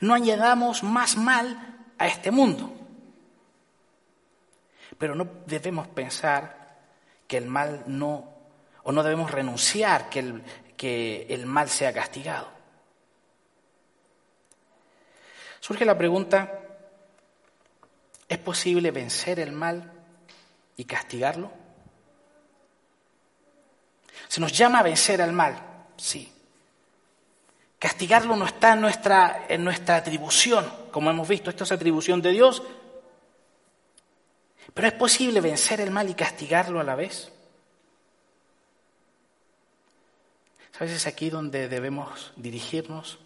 No 0.00 0.14
añadamos 0.14 0.82
más 0.82 1.16
mal 1.16 1.86
a 1.98 2.06
este 2.06 2.30
mundo. 2.30 2.72
Pero 4.98 5.14
no 5.14 5.28
debemos 5.46 5.88
pensar 5.88 6.76
que 7.26 7.36
el 7.36 7.46
mal 7.46 7.84
no 7.86 8.36
o 8.84 8.92
no 8.92 9.02
debemos 9.02 9.30
renunciar 9.30 10.08
que 10.08 10.20
el, 10.20 10.42
que 10.78 11.26
el 11.28 11.44
mal 11.44 11.68
sea 11.68 11.92
castigado. 11.92 12.48
Surge 15.60 15.84
la 15.84 15.98
pregunta, 15.98 16.60
¿es 18.26 18.38
posible 18.38 18.90
vencer 18.90 19.40
el 19.40 19.52
mal 19.52 19.92
y 20.76 20.84
castigarlo? 20.84 21.50
Se 24.28 24.40
nos 24.40 24.52
llama 24.52 24.78
a 24.78 24.84
vencer 24.84 25.20
al 25.20 25.32
mal, 25.32 25.58
sí. 25.96 26.32
Castigarlo 27.78 28.36
no 28.36 28.46
está 28.46 28.72
en 28.72 28.80
nuestra, 28.80 29.46
en 29.48 29.64
nuestra 29.64 29.96
atribución, 29.96 30.72
como 30.90 31.10
hemos 31.10 31.28
visto, 31.28 31.50
esto 31.50 31.64
es 31.64 31.72
atribución 31.72 32.22
de 32.22 32.30
Dios. 32.30 32.62
Pero 34.74 34.88
es 34.88 34.94
posible 34.94 35.40
vencer 35.40 35.80
el 35.80 35.90
mal 35.90 36.08
y 36.08 36.14
castigarlo 36.14 36.80
a 36.80 36.84
la 36.84 36.94
vez. 36.94 37.32
A 40.78 40.84
veces 40.84 41.06
aquí 41.08 41.28
donde 41.28 41.68
debemos 41.68 42.32
dirigirnos 42.36 43.18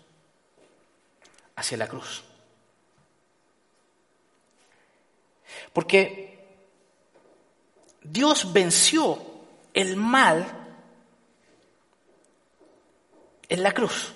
hacia 1.55 1.77
la 1.77 1.87
cruz. 1.87 2.25
Porque 5.75 6.47
Dios 8.03 8.55
venció 8.55 9.23
el 9.75 9.97
mal 9.97 10.47
en 13.51 13.63
la 13.63 13.73
cruz. 13.73 14.15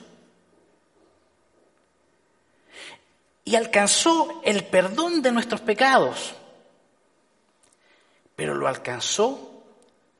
Y 3.45 3.55
alcanzó 3.55 4.41
el 4.45 4.65
perdón 4.65 5.21
de 5.21 5.33
nuestros 5.33 5.61
pecados. 5.61 6.35
Pero 8.35 8.55
lo 8.55 8.67
alcanzó 8.67 9.63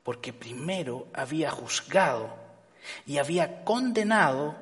porque 0.03 0.33
primero 0.33 1.07
había 1.13 1.49
juzgado 1.49 2.46
y 3.05 3.17
había 3.17 3.63
condenado 3.63 4.55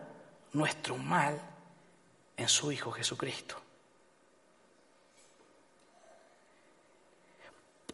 nuestro 0.53 0.97
mal 0.97 1.39
en 2.37 2.49
su 2.49 2.71
Hijo 2.71 2.91
Jesucristo. 2.91 3.55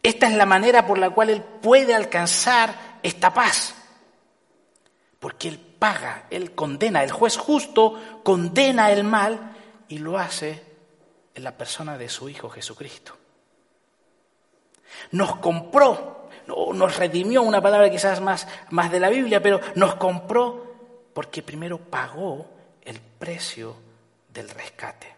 Esta 0.02 0.26
es 0.26 0.34
la 0.34 0.46
manera 0.46 0.86
por 0.86 0.98
la 0.98 1.10
cual 1.10 1.30
Él 1.30 1.42
puede 1.42 1.94
alcanzar 1.94 2.98
esta 3.02 3.32
paz. 3.32 3.74
Porque 5.20 5.48
Él 5.48 5.58
paga, 5.58 6.26
Él 6.30 6.54
condena, 6.54 7.04
el 7.04 7.12
juez 7.12 7.36
justo 7.36 8.20
condena 8.24 8.90
el 8.90 9.04
mal 9.04 9.56
y 9.88 9.98
lo 9.98 10.18
hace 10.18 10.62
en 11.34 11.44
la 11.44 11.56
persona 11.56 11.96
de 11.96 12.08
su 12.08 12.28
Hijo 12.28 12.50
Jesucristo. 12.50 13.16
Nos 15.12 15.36
compró, 15.36 16.21
nos 16.46 16.96
redimió, 16.96 17.42
una 17.42 17.60
palabra 17.60 17.90
quizás 17.90 18.20
más, 18.20 18.46
más 18.70 18.90
de 18.90 19.00
la 19.00 19.08
Biblia, 19.08 19.42
pero 19.42 19.60
nos 19.74 19.96
compró 19.96 20.72
porque 21.12 21.42
primero 21.42 21.78
pagó 21.78 22.46
el 22.82 22.98
precio 23.00 23.76
del 24.32 24.48
rescate. 24.48 25.14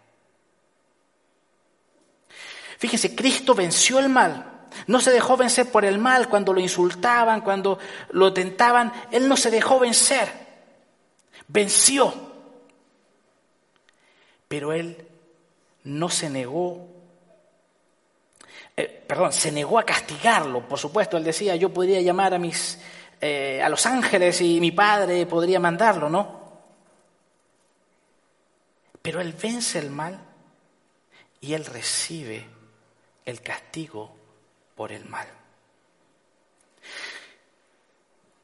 Fíjense, 2.78 3.14
Cristo 3.14 3.54
venció 3.54 3.98
el 3.98 4.08
mal. 4.08 4.66
No 4.86 5.00
se 5.00 5.12
dejó 5.12 5.36
vencer 5.36 5.70
por 5.70 5.84
el 5.84 5.98
mal 5.98 6.28
cuando 6.28 6.52
lo 6.52 6.60
insultaban, 6.60 7.40
cuando 7.40 7.78
lo 8.10 8.32
tentaban. 8.32 8.92
Él 9.10 9.28
no 9.28 9.36
se 9.36 9.50
dejó 9.50 9.78
vencer. 9.78 10.28
Venció. 11.48 12.12
Pero 14.48 14.72
él 14.72 15.06
no 15.84 16.08
se 16.08 16.28
negó, 16.28 16.88
eh, 18.76 19.04
perdón, 19.06 19.32
se 19.32 19.52
negó 19.52 19.78
a 19.78 19.84
castigarlo. 19.84 20.66
Por 20.66 20.78
supuesto, 20.78 21.16
él 21.16 21.24
decía, 21.24 21.56
yo 21.56 21.72
podría 21.72 22.00
llamar 22.00 22.34
a 22.34 22.38
mis, 22.38 22.78
eh, 23.20 23.62
a 23.62 23.68
los 23.68 23.86
ángeles 23.86 24.40
y 24.40 24.60
mi 24.60 24.72
padre 24.72 25.26
podría 25.26 25.60
mandarlo, 25.60 26.08
¿no? 26.08 26.44
Pero 29.00 29.20
él 29.20 29.32
vence 29.34 29.78
el 29.78 29.90
mal 29.90 30.18
y 31.40 31.52
él 31.52 31.64
recibe 31.66 32.46
el 33.24 33.42
castigo 33.42 34.16
por 34.74 34.92
el 34.92 35.04
mal. 35.04 35.28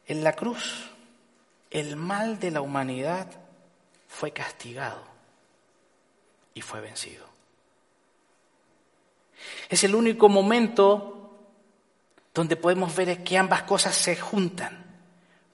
En 0.06 0.22
la 0.22 0.32
cruz, 0.32 0.90
el 1.70 1.96
mal 1.96 2.38
de 2.38 2.50
la 2.50 2.60
humanidad 2.60 3.26
fue 4.08 4.32
castigado 4.32 5.02
y 6.52 6.60
fue 6.60 6.80
vencido. 6.80 7.29
Es 9.70 9.84
el 9.84 9.94
único 9.94 10.28
momento 10.28 11.38
donde 12.34 12.56
podemos 12.56 12.94
ver 12.96 13.22
que 13.22 13.38
ambas 13.38 13.62
cosas 13.62 13.94
se 13.94 14.16
juntan. 14.16 14.84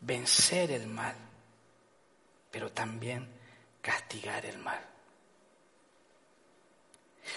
Vencer 0.01 0.71
el 0.71 0.87
mal, 0.87 1.15
pero 2.51 2.73
también 2.73 3.29
castigar 3.83 4.47
el 4.47 4.59
mal. 4.59 4.81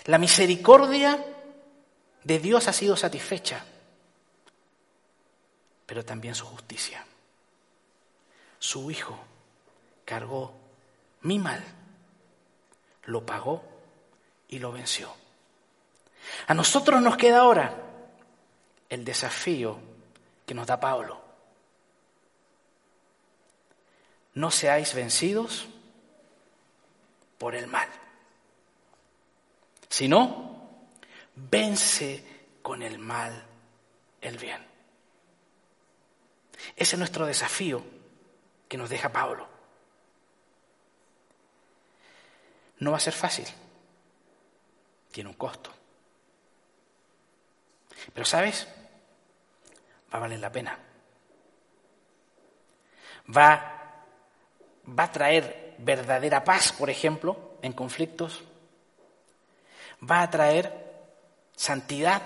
La 0.06 0.18
misericordia 0.18 1.24
de 2.24 2.40
Dios 2.40 2.68
ha 2.70 2.74
sido 2.74 2.96
satisfecha, 2.96 3.66
pero 5.86 6.06
también 6.06 6.34
su 6.34 6.46
justicia. 6.46 7.06
Su 8.58 8.90
Hijo 8.90 9.18
cargó 10.06 10.54
mi 11.24 11.40
mal, 11.40 11.62
lo 13.04 13.26
pagó 13.26 13.64
y 14.48 14.60
lo 14.60 14.72
venció. 14.72 15.14
A 16.48 16.54
nosotros 16.54 17.02
nos 17.02 17.18
queda 17.18 17.40
ahora 17.40 17.74
el 18.90 19.06
desafío 19.06 19.80
que 20.46 20.54
nos 20.54 20.68
da 20.68 20.80
Pablo. 20.80 21.22
No 24.34 24.52
seáis 24.52 24.94
vencidos 24.94 25.68
por 27.38 27.56
el 27.56 27.68
mal, 27.68 27.88
sino 29.90 30.70
vence 31.36 32.24
con 32.62 32.82
el 32.82 33.00
mal 33.00 33.46
el 34.22 34.38
bien. 34.38 34.66
Ese 36.76 36.96
es 36.96 37.00
nuestro 37.00 37.26
desafío 37.26 37.84
que 38.68 38.78
nos 38.78 38.90
deja 38.90 39.12
Pablo. 39.12 39.48
No 42.80 42.92
va 42.92 42.98
a 42.98 43.02
ser 43.02 43.14
fácil, 43.14 43.46
tiene 45.12 45.30
un 45.30 45.36
costo. 45.36 45.79
Pero 48.14 48.26
sabes, 48.26 48.68
va 50.14 50.18
a 50.18 50.22
valer 50.22 50.40
la 50.40 50.52
pena. 50.52 50.78
Va, 53.36 54.04
va 54.88 55.04
a 55.04 55.12
traer 55.12 55.76
verdadera 55.78 56.44
paz, 56.44 56.72
por 56.72 56.90
ejemplo, 56.90 57.58
en 57.62 57.74
conflictos. 57.74 58.44
Va 60.10 60.22
a 60.22 60.30
traer 60.30 60.74
santidad 61.56 62.22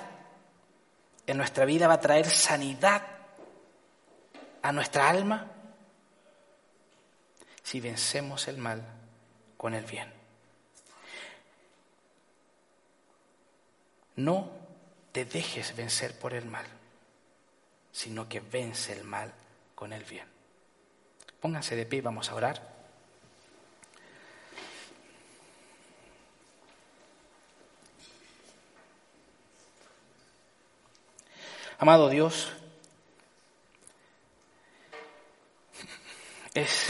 en 1.26 1.38
nuestra 1.38 1.66
vida, 1.66 1.88
va 1.88 1.96
a 1.96 2.02
traer 2.02 2.26
sanidad 2.26 3.02
a 4.62 4.72
nuestra 4.72 5.10
alma 5.10 5.52
si 7.64 7.80
vencemos 7.80 8.48
el 8.48 8.58
mal 8.58 8.84
con 9.58 9.74
el 9.74 9.86
bien. 9.86 10.12
No 14.16 14.63
te 15.14 15.26
dejes 15.26 15.76
vencer 15.76 16.18
por 16.18 16.34
el 16.34 16.46
mal, 16.46 16.66
sino 17.92 18.28
que 18.28 18.40
vence 18.40 18.92
el 18.92 19.04
mal 19.04 19.32
con 19.76 19.94
el 19.94 20.04
bien. 20.04 20.28
Pónganse 21.40 21.76
de 21.76 21.86
pie 21.86 22.00
y 22.00 22.02
vamos 22.02 22.30
a 22.30 22.36
orar. 22.36 22.74
Amado 31.78 32.10
Dios, 32.10 32.52
es 36.54 36.88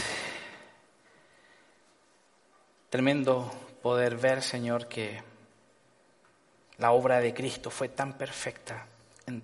tremendo 2.90 3.52
poder 3.82 4.18
ver, 4.18 4.44
Señor, 4.44 4.88
que 4.88 5.33
la 6.78 6.92
obra 6.92 7.20
de 7.20 7.34
Cristo 7.34 7.70
fue 7.70 7.90
tan 7.90 8.14
perfecta 8.14 8.86
en 9.26 9.44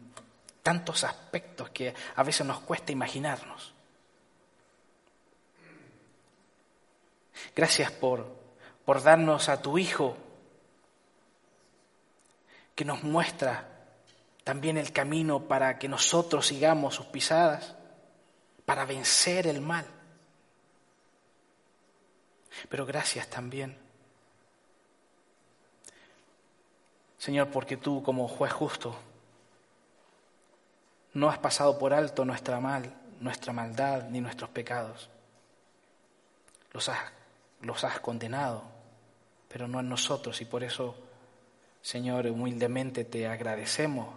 tantos 0.64 1.04
aspectos 1.04 1.70
que 1.70 1.94
a 2.16 2.24
veces 2.24 2.46
nos 2.46 2.60
cuesta 2.62 2.92
imaginarnos. 2.92 3.74
Gracias 7.56 7.92
por, 7.92 8.28
por 8.86 9.02
darnos 9.02 9.50
a 9.50 9.62
tu 9.62 9.78
Hijo 9.78 10.18
que 12.76 12.86
nos 12.86 13.04
muestra 13.04 13.68
también 14.44 14.78
el 14.78 14.92
camino 14.92 15.48
para 15.48 15.78
que 15.78 15.88
nosotros 15.88 16.48
sigamos 16.48 16.96
sus 16.96 17.06
pisadas, 17.08 17.76
para 18.66 18.86
vencer 18.86 19.48
el 19.48 19.62
mal. 19.62 19.86
Pero 22.70 22.86
gracias 22.86 23.28
también 23.28 23.89
Señor, 27.20 27.50
porque 27.50 27.78
tú 27.78 28.02
como 28.02 28.28
juez 28.28 28.52
justo 28.52 28.96
no 31.14 31.30
has 31.30 31.38
pasado 31.38 31.78
por 31.78 31.94
alto 31.94 32.24
nuestra 32.24 32.62
mal, 32.62 32.94
nuestra 33.20 33.52
maldad 33.52 34.10
ni 34.10 34.22
nuestros 34.22 34.50
pecados. 34.52 35.10
Los 36.72 36.88
has, 36.88 37.00
los 37.62 37.84
has 37.84 38.00
condenado, 38.00 38.64
pero 39.50 39.68
no 39.68 39.82
en 39.82 39.90
nosotros 39.90 40.40
y 40.40 40.46
por 40.46 40.64
eso, 40.64 40.96
Señor, 41.82 42.26
humildemente 42.28 43.04
te 43.04 43.28
agradecemos 43.28 44.16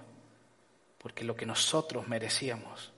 porque 0.99 1.25
lo 1.25 1.35
que 1.35 1.45
nosotros 1.45 2.07
merecíamos 2.07 2.93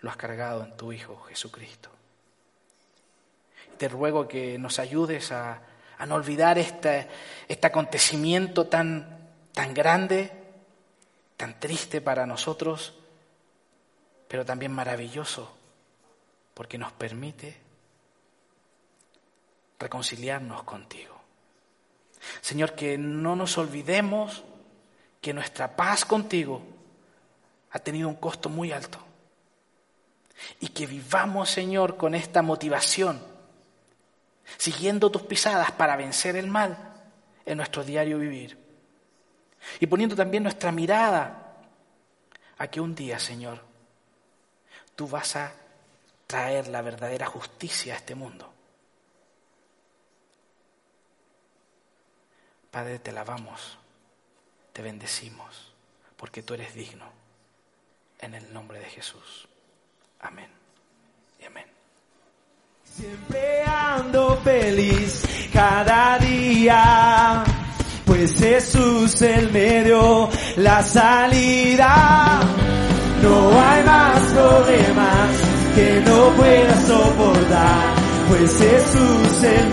lo 0.00 0.10
has 0.10 0.16
cargado 0.16 0.62
en 0.62 0.76
tu 0.76 0.92
Hijo 0.92 1.16
Jesucristo. 1.22 1.90
Te 3.76 3.88
ruego 3.88 4.28
que 4.28 4.56
nos 4.58 4.78
ayudes 4.78 5.32
a 5.32 5.62
a 6.02 6.06
no 6.06 6.16
olvidar 6.16 6.58
este, 6.58 7.06
este 7.46 7.68
acontecimiento 7.68 8.66
tan, 8.66 9.30
tan 9.52 9.72
grande, 9.72 10.32
tan 11.36 11.60
triste 11.60 12.00
para 12.00 12.26
nosotros, 12.26 12.92
pero 14.26 14.44
también 14.44 14.72
maravilloso, 14.72 15.56
porque 16.54 16.76
nos 16.76 16.90
permite 16.90 17.56
reconciliarnos 19.78 20.64
contigo. 20.64 21.14
Señor, 22.40 22.74
que 22.74 22.98
no 22.98 23.36
nos 23.36 23.56
olvidemos 23.56 24.42
que 25.20 25.32
nuestra 25.32 25.76
paz 25.76 26.04
contigo 26.04 26.62
ha 27.70 27.78
tenido 27.78 28.08
un 28.08 28.16
costo 28.16 28.48
muy 28.48 28.72
alto. 28.72 28.98
Y 30.58 30.70
que 30.70 30.84
vivamos, 30.88 31.48
Señor, 31.48 31.96
con 31.96 32.16
esta 32.16 32.42
motivación 32.42 33.31
siguiendo 34.56 35.10
tus 35.10 35.22
pisadas 35.22 35.72
para 35.72 35.96
vencer 35.96 36.36
el 36.36 36.48
mal 36.48 36.76
en 37.44 37.56
nuestro 37.56 37.84
diario 37.84 38.18
vivir. 38.18 38.58
Y 39.80 39.86
poniendo 39.86 40.16
también 40.16 40.42
nuestra 40.42 40.72
mirada 40.72 41.56
a 42.58 42.66
que 42.68 42.80
un 42.80 42.94
día, 42.94 43.18
Señor, 43.18 43.60
tú 44.96 45.08
vas 45.08 45.36
a 45.36 45.52
traer 46.26 46.68
la 46.68 46.82
verdadera 46.82 47.26
justicia 47.26 47.94
a 47.94 47.96
este 47.96 48.14
mundo. 48.14 48.52
Padre, 52.70 52.98
te 52.98 53.12
lavamos, 53.12 53.78
te 54.72 54.80
bendecimos, 54.80 55.72
porque 56.16 56.42
tú 56.42 56.54
eres 56.54 56.74
digno. 56.74 57.04
En 58.18 58.34
el 58.34 58.52
nombre 58.52 58.78
de 58.78 58.86
Jesús. 58.86 59.48
Amén. 60.20 60.48
Y 61.40 61.44
amén. 61.44 61.71
Siempre 62.94 63.62
ando 63.64 64.38
feliz 64.44 65.22
cada 65.50 66.18
día, 66.18 67.42
pues 68.04 68.34
Jesús 68.34 69.22
el 69.22 69.50
medio, 69.50 70.28
la 70.56 70.82
salida. 70.82 72.40
No 73.22 73.50
hay 73.60 73.84
más 73.84 74.20
problemas 74.34 75.28
que 75.74 76.02
no 76.04 76.36
pueda 76.36 76.80
soportar, 76.82 77.94
pues 78.28 78.58
Jesús 78.58 79.42
el 79.42 79.70